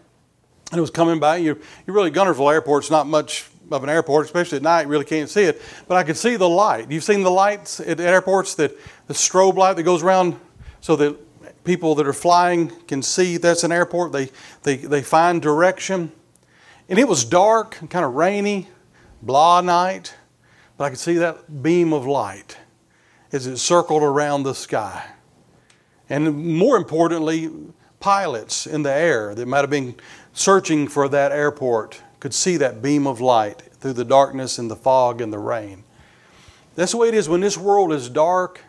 And 0.71 0.79
it 0.79 0.81
was 0.81 0.91
coming 0.91 1.21
by. 1.21 1.37
You, 1.37 1.61
you 1.87 1.93
really, 1.93 2.11
Guntersville 2.11 2.53
Airport's 2.53 2.91
not 2.91 3.07
much 3.07 3.47
of 3.71 3.83
an 3.83 3.89
airport, 3.89 4.27
especially 4.27 4.57
at 4.57 4.63
night, 4.63 4.83
you 4.83 4.89
really 4.89 5.05
can't 5.05 5.29
see 5.29 5.43
it. 5.43 5.61
But 5.89 5.97
I 5.97 6.03
could 6.03 6.17
see 6.17 6.37
the 6.37 6.49
light. 6.49 6.91
You've 6.91 7.05
seen 7.05 7.23
the 7.23 7.31
lights 7.31 7.81
at 7.81 8.01
airports, 8.01 8.55
that 8.57 8.77
the 9.07 9.15
strobe 9.15 9.57
light 9.57 9.77
that 9.77 9.83
goes 9.83 10.03
around 10.03 10.39
so 10.81 10.97
that 10.97 11.65
people 11.65 11.95
that 11.97 12.07
are 12.07 12.13
flying 12.13 12.69
can 12.87 13.03
see 13.03 13.37
that's 13.37 13.65
an 13.65 13.73
airport. 13.73 14.13
They, 14.13 14.31
they, 14.63 14.77
they 14.77 15.03
find 15.03 15.41
direction. 15.41 16.13
And 16.89 16.99
it 16.99 17.09
was 17.09 17.25
dark, 17.25 17.79
kind 17.89 18.05
of 18.05 18.15
rainy, 18.15 18.69
blah 19.23 19.63
night, 19.63 20.15
but 20.77 20.85
I 20.85 20.91
could 20.91 20.99
see 20.99 21.15
that 21.15 21.63
beam 21.63 21.93
of 21.93 22.07
light 22.07 22.59
as 23.33 23.47
it 23.47 23.57
circled 23.57 24.03
around 24.03 24.43
the 24.43 24.55
sky. 24.55 25.05
And 26.15 26.45
more 26.61 26.77
importantly, 26.77 27.51
pilots 27.99 28.69
in 28.69 28.85
the 28.85 28.93
air 28.93 29.35
that 29.35 29.49
might 29.49 29.63
have 29.63 29.71
been 29.71 29.97
searching 30.33 30.87
for 30.87 31.09
that 31.09 31.33
airport 31.33 32.01
could 32.21 32.33
see 32.33 32.57
that 32.59 32.81
beam 32.81 33.09
of 33.09 33.21
light 33.21 33.63
through 33.81 33.95
the 33.95 34.05
darkness 34.05 34.57
and 34.57 34.71
the 34.71 34.77
fog 34.77 35.21
and 35.21 35.33
the 35.33 35.41
rain. 35.41 35.83
That's 36.77 36.93
the 36.93 36.99
way 36.99 37.09
it 37.09 37.15
is 37.15 37.29
when 37.29 37.41
this 37.41 37.59
world 37.59 37.93
is 37.93 38.09
dark. 38.09 38.61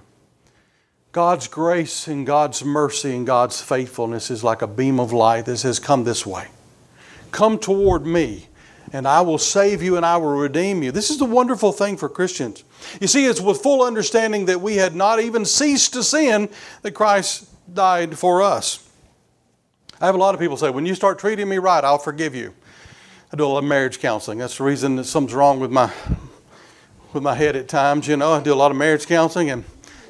God's 1.11 1.47
grace 1.47 2.07
and 2.07 2.25
God's 2.25 2.65
mercy 2.65 3.15
and 3.15 3.27
God's 3.27 3.61
faithfulness 3.61 4.31
is 4.31 4.43
like 4.43 4.63
a 4.63 4.67
beam 4.67 4.99
of 4.99 5.13
light 5.13 5.45
that 5.45 5.57
says, 5.57 5.77
Come 5.77 6.03
this 6.03 6.25
way. 6.25 6.47
Come 7.29 7.59
toward 7.59 8.07
me 8.07 8.47
and 8.95 9.07
I 9.07 9.21
will 9.21 9.37
save 9.37 9.83
you 9.83 9.97
and 9.97 10.05
I 10.05 10.17
will 10.17 10.35
redeem 10.35 10.81
you. 10.81 10.91
This 10.91 11.09
is 11.09 11.17
the 11.17 11.25
wonderful 11.25 11.71
thing 11.71 11.97
for 11.97 12.07
Christians. 12.07 12.63
You 13.01 13.07
see, 13.07 13.25
it's 13.25 13.41
with 13.41 13.61
full 13.61 13.83
understanding 13.83 14.45
that 14.45 14.61
we 14.61 14.77
had 14.77 14.95
not 14.95 15.19
even 15.19 15.43
ceased 15.43 15.93
to 15.93 16.03
sin 16.03 16.49
that 16.81 16.91
Christ 16.91 17.49
died 17.73 18.17
for 18.17 18.41
us. 18.41 18.87
I 19.99 20.05
have 20.05 20.15
a 20.15 20.17
lot 20.17 20.33
of 20.33 20.39
people 20.39 20.55
say, 20.55 20.69
when 20.69 20.85
you 20.85 20.95
start 20.95 21.19
treating 21.19 21.49
me 21.49 21.57
right, 21.57 21.83
I'll 21.83 21.97
forgive 21.97 22.35
you. 22.35 22.53
I 23.33 23.37
do 23.37 23.45
a 23.45 23.47
lot 23.47 23.59
of 23.59 23.63
marriage 23.65 23.99
counseling. 23.99 24.39
That's 24.39 24.57
the 24.57 24.63
reason 24.63 24.95
that 24.95 25.05
something's 25.05 25.33
wrong 25.33 25.59
with 25.59 25.71
my 25.71 25.91
with 27.11 27.23
my 27.23 27.33
head 27.33 27.55
at 27.55 27.67
times. 27.67 28.07
You 28.07 28.17
know, 28.17 28.33
I 28.33 28.41
do 28.41 28.53
a 28.53 28.55
lot 28.55 28.71
of 28.71 28.77
marriage 28.77 29.07
counseling, 29.07 29.49
and 29.49 29.63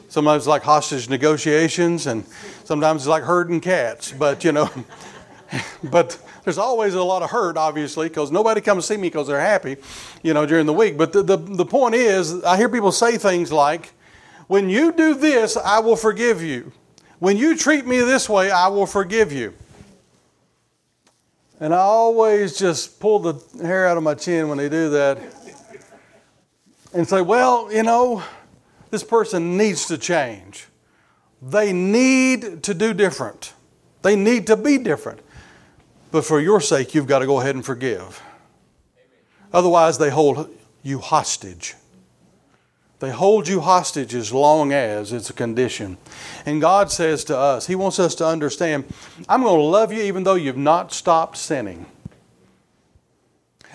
sometimes 0.09 0.41
it's 0.41 0.47
like 0.47 0.63
hostage 0.63 1.09
negotiations, 1.09 2.07
and 2.07 2.25
sometimes 2.65 3.03
it's 3.03 3.07
like 3.07 3.23
herding 3.23 3.61
cats. 3.61 4.11
But 4.11 4.43
you 4.43 4.51
know, 4.51 4.69
but 5.83 6.19
there's 6.45 6.57
always 6.57 6.93
a 6.93 7.03
lot 7.03 7.23
of 7.23 7.31
hurt, 7.31 7.57
obviously, 7.57 8.07
because 8.07 8.31
nobody 8.31 8.61
comes 8.61 8.87
to 8.87 8.93
see 8.93 8.97
me 8.97 9.07
because 9.09 9.27
they're 9.27 9.41
happy, 9.41 9.77
you 10.23 10.33
know, 10.33 10.45
during 10.45 10.65
the 10.65 10.73
week. 10.73 10.97
But 10.97 11.11
the, 11.11 11.23
the, 11.23 11.37
the 11.37 11.65
point 11.65 11.95
is, 11.95 12.43
I 12.43 12.55
hear 12.55 12.69
people 12.69 12.91
say 12.91 13.17
things 13.17 13.51
like, 13.51 13.91
when 14.47 14.69
you 14.69 14.93
do 14.93 15.15
this, 15.15 15.57
I 15.57 15.79
will 15.79 15.95
forgive 15.95 16.41
you. 16.41 16.71
When 17.19 17.35
you 17.35 17.57
treat 17.57 17.87
me 17.87 17.99
this 17.99 18.29
way, 18.29 18.51
I 18.51 18.67
will 18.67 18.85
forgive 18.85 19.31
you. 19.31 19.53
And 21.59 21.73
I 21.73 21.79
always 21.79 22.57
just 22.57 22.99
pull 22.99 23.19
the 23.19 23.65
hair 23.65 23.87
out 23.87 23.97
of 23.97 24.03
my 24.03 24.13
chin 24.13 24.47
when 24.47 24.57
they 24.57 24.69
do 24.69 24.89
that 24.91 25.17
and 26.93 27.07
say, 27.07 27.21
well, 27.21 27.73
you 27.73 27.81
know, 27.81 28.21
this 28.91 29.03
person 29.03 29.57
needs 29.57 29.87
to 29.87 29.97
change. 29.97 30.67
They 31.41 31.73
need 31.73 32.61
to 32.63 32.73
do 32.73 32.93
different. 32.93 33.53
They 34.01 34.15
need 34.15 34.47
to 34.47 34.55
be 34.55 34.77
different. 34.77 35.21
But 36.15 36.23
for 36.23 36.39
your 36.39 36.61
sake, 36.61 36.95
you've 36.95 37.07
got 37.07 37.19
to 37.19 37.25
go 37.25 37.41
ahead 37.41 37.55
and 37.55 37.65
forgive. 37.65 38.23
Otherwise, 39.51 39.97
they 39.97 40.09
hold 40.09 40.49
you 40.81 40.99
hostage. 40.99 41.75
They 42.99 43.11
hold 43.11 43.49
you 43.49 43.59
hostage 43.59 44.15
as 44.15 44.31
long 44.31 44.71
as 44.71 45.11
it's 45.11 45.29
a 45.29 45.33
condition. 45.33 45.97
And 46.45 46.61
God 46.61 46.89
says 46.89 47.25
to 47.25 47.37
us, 47.37 47.67
He 47.67 47.75
wants 47.75 47.99
us 47.99 48.15
to 48.15 48.25
understand, 48.25 48.85
I'm 49.27 49.43
going 49.43 49.57
to 49.57 49.61
love 49.61 49.91
you 49.91 50.03
even 50.03 50.23
though 50.23 50.35
you've 50.35 50.55
not 50.55 50.93
stopped 50.93 51.35
sinning. 51.35 51.85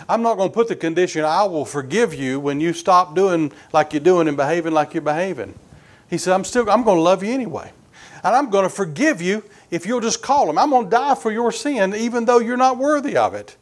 I'm 0.09 0.23
not 0.23 0.39
going 0.39 0.49
to 0.49 0.55
put 0.55 0.69
the 0.69 0.77
condition, 0.77 1.27
I 1.27 1.45
will 1.45 1.67
forgive 1.67 2.15
you 2.15 2.41
when 2.41 2.59
you 2.59 2.73
stop 2.73 3.15
doing 3.15 3.53
like 3.75 3.93
you're 3.93 4.01
doing 4.01 4.29
and 4.29 4.37
behaving 4.39 4.73
like 4.73 4.95
you're 4.95 5.03
behaving. 5.03 5.53
He 6.09 6.17
said, 6.17 6.33
I'm 6.33 6.45
still 6.45 6.71
I'm 6.71 6.85
going 6.85 6.97
to 6.97 7.03
love 7.03 7.23
you 7.23 7.35
anyway. 7.35 7.71
And 8.25 8.35
I'm 8.35 8.49
going 8.49 8.65
to 8.65 8.71
forgive 8.71 9.21
you 9.21 9.45
if 9.71 9.87
you'll 9.87 10.01
just 10.01 10.23
call 10.23 10.51
him. 10.51 10.59
I'm 10.59 10.71
going 10.71 10.87
to 10.87 10.91
die 10.91 11.15
for 11.15 11.31
your 11.31 11.53
sin, 11.53 11.95
even 11.95 12.25
though 12.25 12.39
you're 12.39 12.57
not 12.57 12.79
worthy 12.79 13.17
of 13.17 13.35
it. 13.35 13.57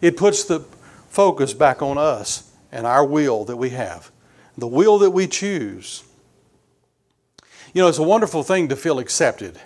It 0.00 0.16
puts 0.16 0.44
the 0.44 0.60
focus 1.08 1.54
back 1.54 1.80
on 1.80 1.96
us 1.96 2.50
and 2.72 2.86
our 2.86 3.06
will 3.06 3.44
that 3.44 3.56
we 3.56 3.70
have, 3.70 4.10
the 4.58 4.66
will 4.66 4.98
that 4.98 5.10
we 5.10 5.26
choose. 5.26 6.02
You 7.72 7.82
know, 7.82 7.88
it's 7.88 7.98
a 7.98 8.02
wonderful 8.02 8.42
thing 8.42 8.68
to 8.68 8.76
feel 8.76 8.98
accepted. 8.98 9.58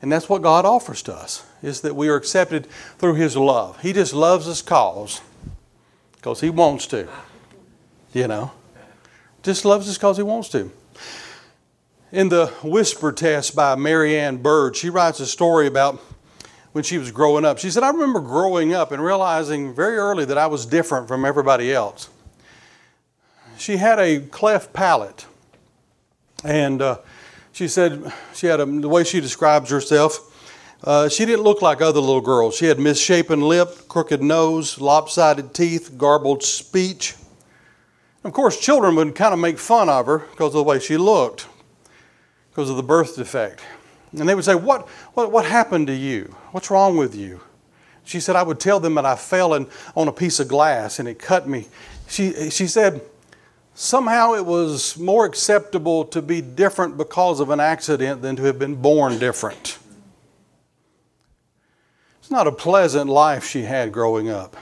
And 0.00 0.12
that's 0.12 0.28
what 0.28 0.42
God 0.42 0.64
offers 0.64 1.02
to 1.02 1.14
us, 1.14 1.44
is 1.62 1.80
that 1.82 1.96
we 1.96 2.08
are 2.08 2.16
accepted 2.16 2.66
through 2.98 3.14
His 3.14 3.36
love. 3.36 3.80
He 3.82 3.92
just 3.92 4.14
loves 4.14 4.48
us 4.48 4.62
cause, 4.62 5.20
because 6.16 6.40
He 6.40 6.50
wants 6.50 6.86
to. 6.88 7.08
You 8.12 8.28
know? 8.28 8.52
Just 9.42 9.64
loves 9.64 9.88
us 9.88 9.98
because 9.98 10.16
He 10.16 10.22
wants 10.22 10.48
to. 10.50 10.70
In 12.10 12.30
the 12.30 12.46
Whisper 12.62 13.12
Test 13.12 13.54
by 13.54 13.74
Mary 13.74 14.18
Ann 14.18 14.38
Bird, 14.38 14.76
she 14.76 14.88
writes 14.88 15.20
a 15.20 15.26
story 15.26 15.66
about 15.66 16.00
when 16.72 16.82
she 16.82 16.96
was 16.96 17.10
growing 17.10 17.44
up. 17.44 17.58
She 17.58 17.70
said, 17.70 17.82
I 17.82 17.90
remember 17.90 18.20
growing 18.20 18.72
up 18.72 18.92
and 18.92 19.04
realizing 19.04 19.74
very 19.74 19.98
early 19.98 20.24
that 20.24 20.38
I 20.38 20.46
was 20.46 20.64
different 20.64 21.06
from 21.06 21.26
everybody 21.26 21.70
else. 21.70 22.08
She 23.58 23.76
had 23.76 23.98
a 23.98 24.20
cleft 24.20 24.72
palate, 24.72 25.26
and 26.42 26.80
uh, 26.80 26.98
she 27.52 27.68
said 27.68 28.10
she 28.34 28.46
had 28.46 28.60
a, 28.60 28.64
the 28.64 28.88
way 28.88 29.04
she 29.04 29.20
describes 29.20 29.68
herself. 29.68 30.34
Uh, 30.82 31.10
she 31.10 31.26
didn't 31.26 31.42
look 31.42 31.60
like 31.60 31.82
other 31.82 32.00
little 32.00 32.22
girls. 32.22 32.56
She 32.56 32.66
had 32.66 32.78
misshapen 32.78 33.42
lip, 33.42 33.86
crooked 33.86 34.22
nose, 34.22 34.80
lopsided 34.80 35.52
teeth, 35.52 35.98
garbled 35.98 36.42
speech. 36.42 37.16
Of 38.24 38.32
course, 38.32 38.58
children 38.58 38.96
would 38.96 39.14
kind 39.14 39.34
of 39.34 39.40
make 39.40 39.58
fun 39.58 39.90
of 39.90 40.06
her 40.06 40.20
because 40.20 40.54
of 40.54 40.54
the 40.54 40.62
way 40.62 40.78
she 40.78 40.96
looked 40.96 41.46
because 42.58 42.70
of 42.70 42.76
the 42.76 42.82
birth 42.82 43.14
defect. 43.14 43.60
And 44.10 44.28
they 44.28 44.34
would 44.34 44.44
say, 44.44 44.56
what, 44.56 44.88
what, 45.14 45.30
what 45.30 45.44
happened 45.44 45.86
to 45.86 45.94
you? 45.94 46.34
What's 46.50 46.72
wrong 46.72 46.96
with 46.96 47.14
you? 47.14 47.40
She 48.02 48.18
said, 48.18 48.34
I 48.34 48.42
would 48.42 48.58
tell 48.58 48.80
them 48.80 48.96
that 48.96 49.06
I 49.06 49.14
fell 49.14 49.54
in, 49.54 49.68
on 49.94 50.08
a 50.08 50.12
piece 50.12 50.40
of 50.40 50.48
glass 50.48 50.98
and 50.98 51.06
it 51.06 51.20
cut 51.20 51.48
me. 51.48 51.68
She, 52.08 52.50
she 52.50 52.66
said, 52.66 53.00
somehow 53.74 54.34
it 54.34 54.44
was 54.44 54.98
more 54.98 55.24
acceptable 55.24 56.04
to 56.06 56.20
be 56.20 56.40
different 56.40 56.96
because 56.96 57.38
of 57.38 57.50
an 57.50 57.60
accident 57.60 58.22
than 58.22 58.34
to 58.34 58.42
have 58.42 58.58
been 58.58 58.74
born 58.74 59.20
different. 59.20 59.78
It's 62.18 62.32
not 62.32 62.48
a 62.48 62.52
pleasant 62.52 63.08
life 63.08 63.46
she 63.46 63.62
had 63.62 63.92
growing 63.92 64.30
up. 64.30 64.56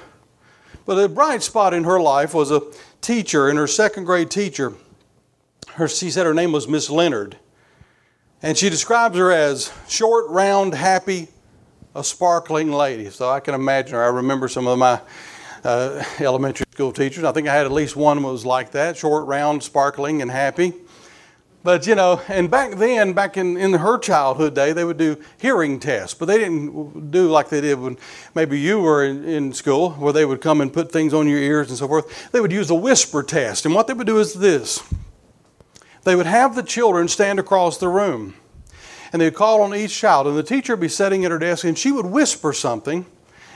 But 0.84 1.02
a 1.02 1.08
bright 1.08 1.42
spot 1.42 1.72
in 1.72 1.84
her 1.84 1.98
life 1.98 2.34
was 2.34 2.50
a 2.50 2.60
teacher, 3.00 3.48
and 3.48 3.58
her 3.58 3.66
second 3.66 4.04
grade 4.04 4.30
teacher. 4.30 4.74
Her, 5.76 5.88
she 5.88 6.10
said 6.10 6.26
her 6.26 6.34
name 6.34 6.52
was 6.52 6.68
Miss 6.68 6.90
Leonard. 6.90 7.38
And 8.46 8.56
she 8.56 8.70
describes 8.70 9.18
her 9.18 9.32
as 9.32 9.72
short, 9.88 10.28
round, 10.28 10.72
happy, 10.72 11.26
a 11.96 12.04
sparkling 12.04 12.70
lady. 12.70 13.10
So 13.10 13.28
I 13.28 13.40
can 13.40 13.56
imagine 13.56 13.94
her. 13.94 14.04
I 14.04 14.06
remember 14.06 14.46
some 14.46 14.68
of 14.68 14.78
my 14.78 15.00
uh, 15.64 16.04
elementary 16.20 16.64
school 16.70 16.92
teachers. 16.92 17.24
I 17.24 17.32
think 17.32 17.48
I 17.48 17.52
had 17.52 17.66
at 17.66 17.72
least 17.72 17.96
one 17.96 18.22
was 18.22 18.46
like 18.46 18.70
that 18.70 18.96
short, 18.96 19.26
round, 19.26 19.64
sparkling, 19.64 20.22
and 20.22 20.30
happy. 20.30 20.74
But 21.64 21.88
you 21.88 21.96
know, 21.96 22.22
and 22.28 22.48
back 22.48 22.76
then, 22.76 23.14
back 23.14 23.36
in, 23.36 23.56
in 23.56 23.72
her 23.72 23.98
childhood 23.98 24.54
day, 24.54 24.72
they 24.72 24.84
would 24.84 24.96
do 24.96 25.20
hearing 25.38 25.80
tests, 25.80 26.14
but 26.14 26.26
they 26.26 26.38
didn't 26.38 27.10
do 27.10 27.28
like 27.28 27.48
they 27.48 27.60
did 27.60 27.80
when 27.80 27.98
maybe 28.36 28.60
you 28.60 28.78
were 28.78 29.04
in, 29.04 29.24
in 29.24 29.52
school, 29.54 29.90
where 29.94 30.12
they 30.12 30.24
would 30.24 30.40
come 30.40 30.60
and 30.60 30.72
put 30.72 30.92
things 30.92 31.12
on 31.12 31.26
your 31.26 31.40
ears 31.40 31.68
and 31.70 31.78
so 31.78 31.88
forth. 31.88 32.30
They 32.30 32.40
would 32.40 32.52
use 32.52 32.70
a 32.70 32.76
whisper 32.76 33.24
test, 33.24 33.66
and 33.66 33.74
what 33.74 33.88
they 33.88 33.92
would 33.92 34.06
do 34.06 34.20
is 34.20 34.34
this: 34.34 34.84
they 36.06 36.14
would 36.14 36.26
have 36.26 36.54
the 36.54 36.62
children 36.62 37.08
stand 37.08 37.40
across 37.40 37.78
the 37.78 37.88
room, 37.88 38.34
and 39.12 39.20
they'd 39.20 39.34
call 39.34 39.60
on 39.60 39.74
each 39.74 39.98
child, 39.98 40.28
and 40.28 40.38
the 40.38 40.42
teacher 40.44 40.74
would 40.74 40.80
be 40.80 40.88
sitting 40.88 41.24
at 41.24 41.32
her 41.32 41.38
desk, 41.38 41.64
and 41.64 41.76
she 41.76 41.90
would 41.90 42.06
whisper 42.06 42.52
something. 42.52 43.04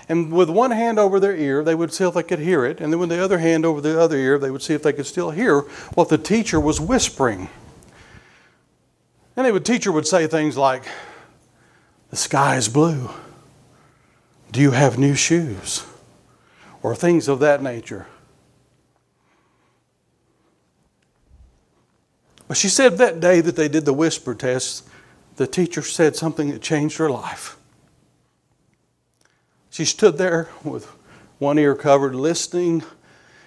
And 0.08 0.32
with 0.32 0.50
one 0.50 0.72
hand 0.72 0.98
over 0.98 1.20
their 1.20 1.36
ear, 1.36 1.62
they 1.62 1.76
would 1.76 1.92
see 1.92 2.02
if 2.02 2.14
they 2.14 2.24
could 2.24 2.40
hear 2.40 2.64
it. 2.64 2.80
And 2.80 2.92
then 2.92 2.98
with 2.98 3.10
the 3.10 3.22
other 3.22 3.38
hand 3.38 3.64
over 3.64 3.80
the 3.80 4.00
other 4.00 4.16
ear, 4.16 4.36
they 4.36 4.50
would 4.50 4.62
see 4.62 4.74
if 4.74 4.82
they 4.82 4.92
could 4.92 5.06
still 5.06 5.30
hear 5.30 5.60
what 5.94 6.08
the 6.08 6.18
teacher 6.18 6.58
was 6.58 6.80
whispering. 6.80 7.48
And 9.36 9.46
the 9.46 9.60
teacher 9.60 9.92
would 9.92 10.08
say 10.08 10.26
things 10.26 10.56
like, 10.56 10.82
The 12.10 12.16
sky 12.16 12.56
is 12.56 12.68
blue. 12.68 13.10
Do 14.50 14.60
you 14.60 14.72
have 14.72 14.98
new 14.98 15.14
shoes? 15.14 15.86
Or 16.82 16.96
things 16.96 17.28
of 17.28 17.38
that 17.38 17.62
nature. 17.62 18.08
But 22.50 22.56
she 22.56 22.68
said 22.68 22.98
that 22.98 23.20
day 23.20 23.40
that 23.42 23.54
they 23.54 23.68
did 23.68 23.84
the 23.84 23.92
whisper 23.92 24.34
test, 24.34 24.84
the 25.36 25.46
teacher 25.46 25.82
said 25.82 26.16
something 26.16 26.50
that 26.50 26.60
changed 26.60 26.98
her 26.98 27.08
life. 27.08 27.56
She 29.70 29.84
stood 29.84 30.18
there 30.18 30.48
with 30.64 30.86
one 31.38 31.60
ear 31.60 31.76
covered, 31.76 32.16
listening, 32.16 32.82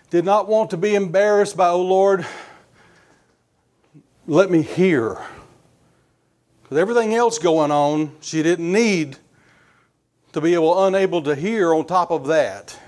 did 0.10 0.24
not 0.24 0.48
want 0.48 0.70
to 0.70 0.78
be 0.78 0.96
embarrassed 0.96 1.58
by, 1.58 1.68
oh 1.68 1.82
Lord, 1.82 2.26
let 4.26 4.50
me 4.50 4.62
hear. 4.62 5.18
With 6.70 6.80
everything 6.80 7.14
else 7.14 7.38
going 7.40 7.72
on, 7.72 8.16
she 8.22 8.42
didn't 8.42 8.72
need 8.72 9.18
to 10.32 10.40
be 10.40 10.54
able, 10.54 10.86
unable 10.86 11.22
to 11.24 11.36
hear 11.36 11.74
on 11.74 11.86
top 11.88 12.10
of 12.10 12.28
that. 12.28 12.80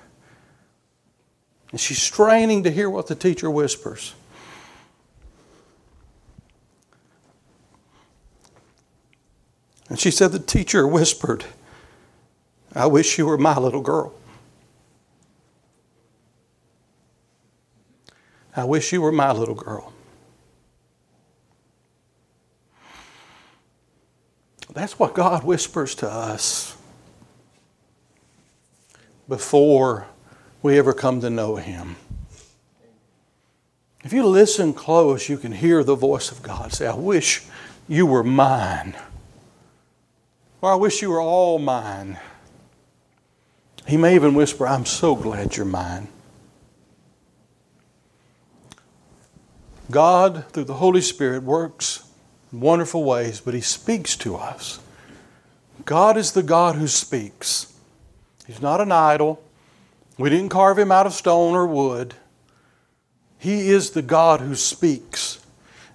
And 1.72 1.80
she's 1.82 2.02
straining 2.02 2.64
to 2.64 2.72
hear 2.72 2.90
what 2.90 3.08
the 3.08 3.16
teacher 3.16 3.52
whispers. 3.52 4.14
And 9.90 10.00
she 10.00 10.12
said, 10.12 10.32
The 10.32 10.40
teacher 10.40 10.88
whispered, 10.88 11.46
I 12.74 12.88
wish 12.88 13.18
you 13.18 13.26
were 13.26 13.38
my 13.38 13.58
little 13.58 13.82
girl. 13.82 14.14
I 18.56 18.64
wish 18.64 18.94
you 18.94 19.02
were 19.02 19.12
my 19.12 19.32
little 19.32 19.56
girl. 19.56 19.94
That's 24.74 25.00
what 25.00 25.14
God 25.14 25.44
whispers 25.44 25.96
to 25.96 26.10
us 26.10 26.76
before 29.28 30.08
we 30.62 30.78
ever 30.78 30.94
come 30.94 31.22
to 31.22 31.30
know 31.30 31.56
Him. 31.56 31.96
If 34.04 34.14
you 34.14 34.26
listen 34.26 34.74
close, 34.74 35.30
you 35.30 35.38
can 35.38 35.52
hear 35.52 35.84
the 35.84 35.96
voice 35.96 36.32
of 36.32 36.44
God 36.44 36.74
say, 36.74 36.88
I 36.88 36.94
wish 36.94 37.44
you 37.88 38.06
were 38.06 38.24
mine. 38.24 38.96
Or 40.66 40.72
I 40.72 40.76
wish 40.76 41.04
you 41.04 41.12
were 41.12 41.22
all 41.22 41.60
mine. 41.60 42.18
He 43.86 43.98
may 43.98 44.16
even 44.16 44.34
whisper, 44.34 44.66
I'm 44.66 44.88
so 44.88 45.16
glad 45.16 45.56
you're 45.56 45.64
mine. 45.64 46.08
God, 49.92 50.46
through 50.50 50.64
the 50.64 50.74
Holy 50.74 51.02
Spirit, 51.02 51.44
works 51.44 52.10
wonderful 52.52 53.04
ways, 53.04 53.42
but 53.42 53.54
He 53.54 53.62
speaks 53.62 54.16
to 54.16 54.38
us. 54.38 54.80
God 55.86 56.18
is 56.18 56.32
the 56.32 56.42
God 56.42 56.78
who 56.78 56.88
speaks. 56.88 57.72
He's 58.48 58.60
not 58.60 58.82
an 58.82 58.92
idol. 58.92 59.44
We 60.18 60.32
didn't 60.32 60.50
carve 60.50 60.80
Him 60.80 60.92
out 60.92 61.06
of 61.06 61.14
stone 61.14 61.54
or 61.54 61.68
wood. 61.68 62.16
He 63.38 63.70
is 63.70 63.92
the 63.92 64.02
God 64.02 64.42
who 64.42 64.56
speaks. 64.56 65.45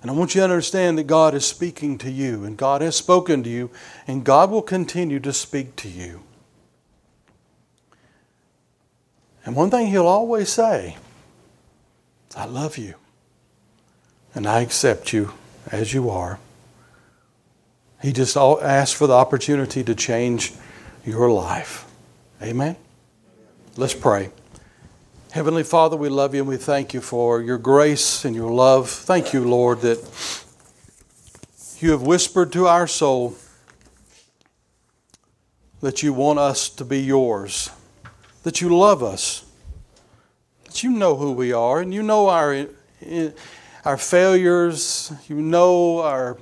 And 0.02 0.10
I 0.10 0.14
want 0.14 0.34
you 0.34 0.40
to 0.40 0.44
understand 0.44 0.96
that 0.98 1.06
God 1.06 1.34
is 1.34 1.44
speaking 1.44 1.98
to 1.98 2.10
you, 2.10 2.44
and 2.44 2.56
God 2.56 2.80
has 2.80 2.96
spoken 2.96 3.42
to 3.42 3.50
you, 3.50 3.70
and 4.06 4.24
God 4.24 4.50
will 4.50 4.62
continue 4.62 5.20
to 5.20 5.32
speak 5.32 5.76
to 5.76 5.88
you. 5.88 6.22
And 9.44 9.54
one 9.54 9.70
thing 9.70 9.88
He'll 9.88 10.06
always 10.06 10.48
say 10.48 10.96
I 12.36 12.46
love 12.46 12.78
you, 12.78 12.94
and 14.34 14.46
I 14.46 14.60
accept 14.60 15.12
you 15.12 15.32
as 15.70 15.92
you 15.92 16.08
are. 16.08 16.38
He 18.00 18.12
just 18.12 18.36
asks 18.36 18.96
for 18.96 19.06
the 19.06 19.14
opportunity 19.14 19.84
to 19.84 19.94
change 19.94 20.52
your 21.04 21.30
life. 21.30 21.86
Amen? 22.42 22.76
Let's 23.76 23.94
pray. 23.94 24.30
Heavenly 25.32 25.62
Father, 25.62 25.96
we 25.96 26.08
love 26.08 26.34
you 26.34 26.40
and 26.40 26.48
we 26.48 26.56
thank 26.56 26.92
you 26.92 27.00
for 27.00 27.40
your 27.40 27.56
grace 27.56 28.24
and 28.24 28.34
your 28.34 28.50
love. 28.50 28.90
Thank 28.90 29.32
you, 29.32 29.48
Lord, 29.48 29.80
that 29.82 29.98
you 31.78 31.92
have 31.92 32.02
whispered 32.02 32.52
to 32.54 32.66
our 32.66 32.88
soul 32.88 33.36
that 35.80 36.02
you 36.02 36.12
want 36.12 36.40
us 36.40 36.68
to 36.70 36.84
be 36.84 36.98
yours, 36.98 37.70
that 38.42 38.60
you 38.60 38.76
love 38.76 39.04
us, 39.04 39.44
that 40.64 40.82
you 40.82 40.90
know 40.90 41.14
who 41.14 41.30
we 41.30 41.52
are, 41.52 41.80
and 41.80 41.94
you 41.94 42.02
know 42.02 42.28
our, 42.28 42.66
our 43.84 43.96
failures, 43.96 45.12
you 45.28 45.36
know 45.36 46.00
our 46.00 46.38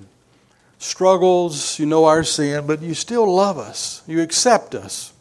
struggles, 0.78 1.78
you 1.78 1.84
know 1.84 2.06
our 2.06 2.24
sin, 2.24 2.66
but 2.66 2.80
you 2.80 2.94
still 2.94 3.30
love 3.30 3.58
us. 3.58 4.02
You 4.06 4.22
accept 4.22 4.74
us. 4.74 5.12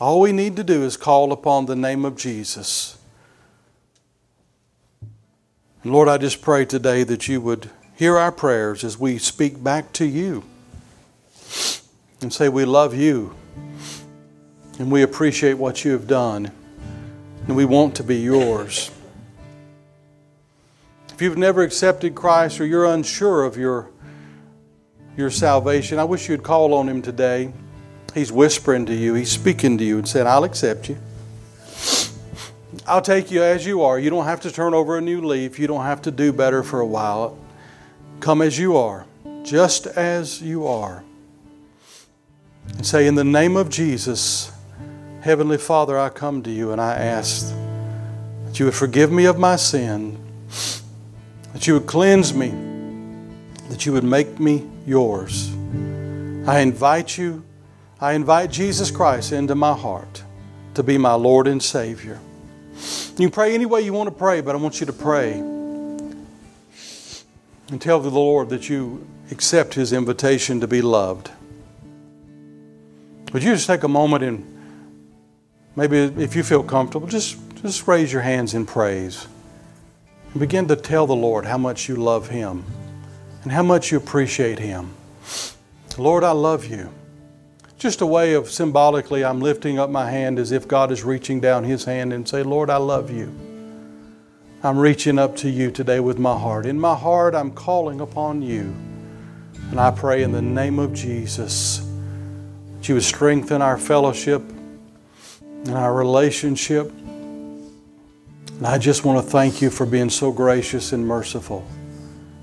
All 0.00 0.20
we 0.20 0.32
need 0.32 0.56
to 0.56 0.64
do 0.64 0.82
is 0.82 0.96
call 0.96 1.32
upon 1.32 1.66
the 1.66 1.76
name 1.76 2.04
of 2.04 2.16
Jesus. 2.16 2.98
Lord, 5.84 6.08
I 6.08 6.16
just 6.16 6.40
pray 6.40 6.64
today 6.64 7.04
that 7.04 7.28
you 7.28 7.40
would 7.40 7.70
hear 7.96 8.16
our 8.16 8.32
prayers 8.32 8.84
as 8.84 8.98
we 8.98 9.18
speak 9.18 9.62
back 9.62 9.92
to 9.94 10.04
you 10.04 10.44
and 12.20 12.32
say, 12.32 12.48
We 12.48 12.64
love 12.64 12.94
you 12.94 13.34
and 14.78 14.90
we 14.90 15.02
appreciate 15.02 15.54
what 15.54 15.84
you 15.84 15.92
have 15.92 16.06
done 16.06 16.50
and 17.46 17.56
we 17.56 17.64
want 17.64 17.96
to 17.96 18.04
be 18.04 18.16
yours. 18.16 18.90
If 21.12 21.20
you've 21.20 21.36
never 21.36 21.62
accepted 21.62 22.14
Christ 22.14 22.60
or 22.60 22.66
you're 22.66 22.86
unsure 22.86 23.44
of 23.44 23.56
your 23.56 23.90
your 25.16 25.30
salvation, 25.30 25.98
I 25.98 26.04
wish 26.04 26.28
you'd 26.28 26.42
call 26.42 26.72
on 26.72 26.88
Him 26.88 27.02
today. 27.02 27.52
He's 28.14 28.30
whispering 28.30 28.86
to 28.86 28.94
you, 28.94 29.14
He's 29.14 29.30
speaking 29.30 29.78
to 29.78 29.84
you 29.84 29.98
and 29.98 30.08
saying, 30.08 30.26
I'll 30.26 30.44
accept 30.44 30.88
you. 30.88 30.98
I'll 32.86 33.02
take 33.02 33.30
you 33.30 33.42
as 33.42 33.64
you 33.64 33.82
are. 33.82 33.98
You 33.98 34.10
don't 34.10 34.24
have 34.24 34.40
to 34.40 34.50
turn 34.50 34.74
over 34.74 34.98
a 34.98 35.00
new 35.00 35.20
leaf. 35.20 35.58
You 35.58 35.66
don't 35.66 35.84
have 35.84 36.02
to 36.02 36.10
do 36.10 36.32
better 36.32 36.62
for 36.62 36.80
a 36.80 36.86
while. 36.86 37.38
Come 38.20 38.42
as 38.42 38.58
you 38.58 38.76
are, 38.76 39.06
just 39.44 39.86
as 39.86 40.42
you 40.42 40.66
are. 40.66 41.04
And 42.68 42.86
say, 42.86 43.06
In 43.06 43.14
the 43.14 43.24
name 43.24 43.56
of 43.56 43.70
Jesus, 43.70 44.52
Heavenly 45.20 45.58
Father, 45.58 45.98
I 45.98 46.08
come 46.08 46.42
to 46.42 46.50
you 46.50 46.72
and 46.72 46.80
I 46.80 46.94
ask 46.94 47.54
that 48.46 48.58
you 48.58 48.64
would 48.66 48.74
forgive 48.74 49.12
me 49.12 49.26
of 49.26 49.38
my 49.38 49.56
sin, 49.56 50.18
that 51.52 51.66
you 51.66 51.74
would 51.74 51.86
cleanse 51.86 52.34
me, 52.34 52.50
that 53.68 53.86
you 53.86 53.92
would 53.92 54.04
make 54.04 54.40
me 54.40 54.68
yours. 54.86 55.52
I 56.46 56.60
invite 56.60 57.16
you, 57.16 57.44
I 58.02 58.14
invite 58.14 58.50
Jesus 58.50 58.90
Christ 58.90 59.30
into 59.30 59.54
my 59.54 59.74
heart 59.74 60.24
to 60.74 60.82
be 60.82 60.98
my 60.98 61.14
Lord 61.14 61.46
and 61.46 61.62
Savior. 61.62 62.18
You 63.16 63.30
pray 63.30 63.54
any 63.54 63.64
way 63.64 63.82
you 63.82 63.92
want 63.92 64.08
to 64.08 64.14
pray, 64.14 64.40
but 64.40 64.56
I 64.56 64.58
want 64.58 64.80
you 64.80 64.86
to 64.86 64.92
pray 64.92 65.34
and 65.34 66.16
tell 67.78 68.00
the 68.00 68.10
Lord 68.10 68.48
that 68.48 68.68
you 68.68 69.06
accept 69.30 69.74
His 69.74 69.92
invitation 69.92 70.58
to 70.62 70.66
be 70.66 70.82
loved. 70.82 71.30
Would 73.32 73.44
you 73.44 73.54
just 73.54 73.68
take 73.68 73.84
a 73.84 73.88
moment 73.88 74.24
and 74.24 74.44
maybe 75.76 75.98
if 75.98 76.34
you 76.34 76.42
feel 76.42 76.64
comfortable, 76.64 77.06
just, 77.06 77.38
just 77.62 77.86
raise 77.86 78.12
your 78.12 78.22
hands 78.22 78.52
in 78.52 78.66
praise 78.66 79.28
and 80.32 80.40
begin 80.40 80.66
to 80.66 80.74
tell 80.74 81.06
the 81.06 81.14
Lord 81.14 81.44
how 81.44 81.56
much 81.56 81.88
you 81.88 81.94
love 81.94 82.30
Him 82.30 82.64
and 83.44 83.52
how 83.52 83.62
much 83.62 83.92
you 83.92 83.98
appreciate 83.98 84.58
Him. 84.58 84.92
Lord, 85.96 86.24
I 86.24 86.32
love 86.32 86.64
you. 86.64 86.92
Just 87.82 88.00
a 88.00 88.06
way 88.06 88.34
of 88.34 88.48
symbolically, 88.48 89.24
I'm 89.24 89.40
lifting 89.40 89.80
up 89.80 89.90
my 89.90 90.08
hand 90.08 90.38
as 90.38 90.52
if 90.52 90.68
God 90.68 90.92
is 90.92 91.02
reaching 91.02 91.40
down 91.40 91.64
His 91.64 91.84
hand 91.84 92.12
and 92.12 92.28
say, 92.28 92.44
Lord, 92.44 92.70
I 92.70 92.76
love 92.76 93.10
you. 93.10 93.34
I'm 94.62 94.78
reaching 94.78 95.18
up 95.18 95.34
to 95.38 95.50
you 95.50 95.72
today 95.72 95.98
with 95.98 96.16
my 96.16 96.38
heart. 96.38 96.64
In 96.64 96.78
my 96.78 96.94
heart, 96.94 97.34
I'm 97.34 97.50
calling 97.50 98.00
upon 98.00 98.40
you. 98.40 98.72
And 99.72 99.80
I 99.80 99.90
pray 99.90 100.22
in 100.22 100.30
the 100.30 100.40
name 100.40 100.78
of 100.78 100.94
Jesus 100.94 101.84
that 102.76 102.88
you 102.88 102.94
would 102.94 103.02
strengthen 103.02 103.60
our 103.60 103.78
fellowship 103.78 104.42
and 105.40 105.70
our 105.70 105.92
relationship. 105.92 106.88
And 106.92 108.64
I 108.64 108.78
just 108.78 109.04
want 109.04 109.24
to 109.24 109.28
thank 109.28 109.60
you 109.60 109.70
for 109.70 109.86
being 109.86 110.08
so 110.08 110.30
gracious 110.30 110.92
and 110.92 111.04
merciful 111.04 111.66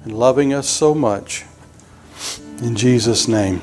and 0.03 0.11
loving 0.11 0.51
us 0.51 0.67
so 0.67 0.93
much. 0.93 1.45
In 2.61 2.75
Jesus' 2.75 3.29
name. 3.29 3.61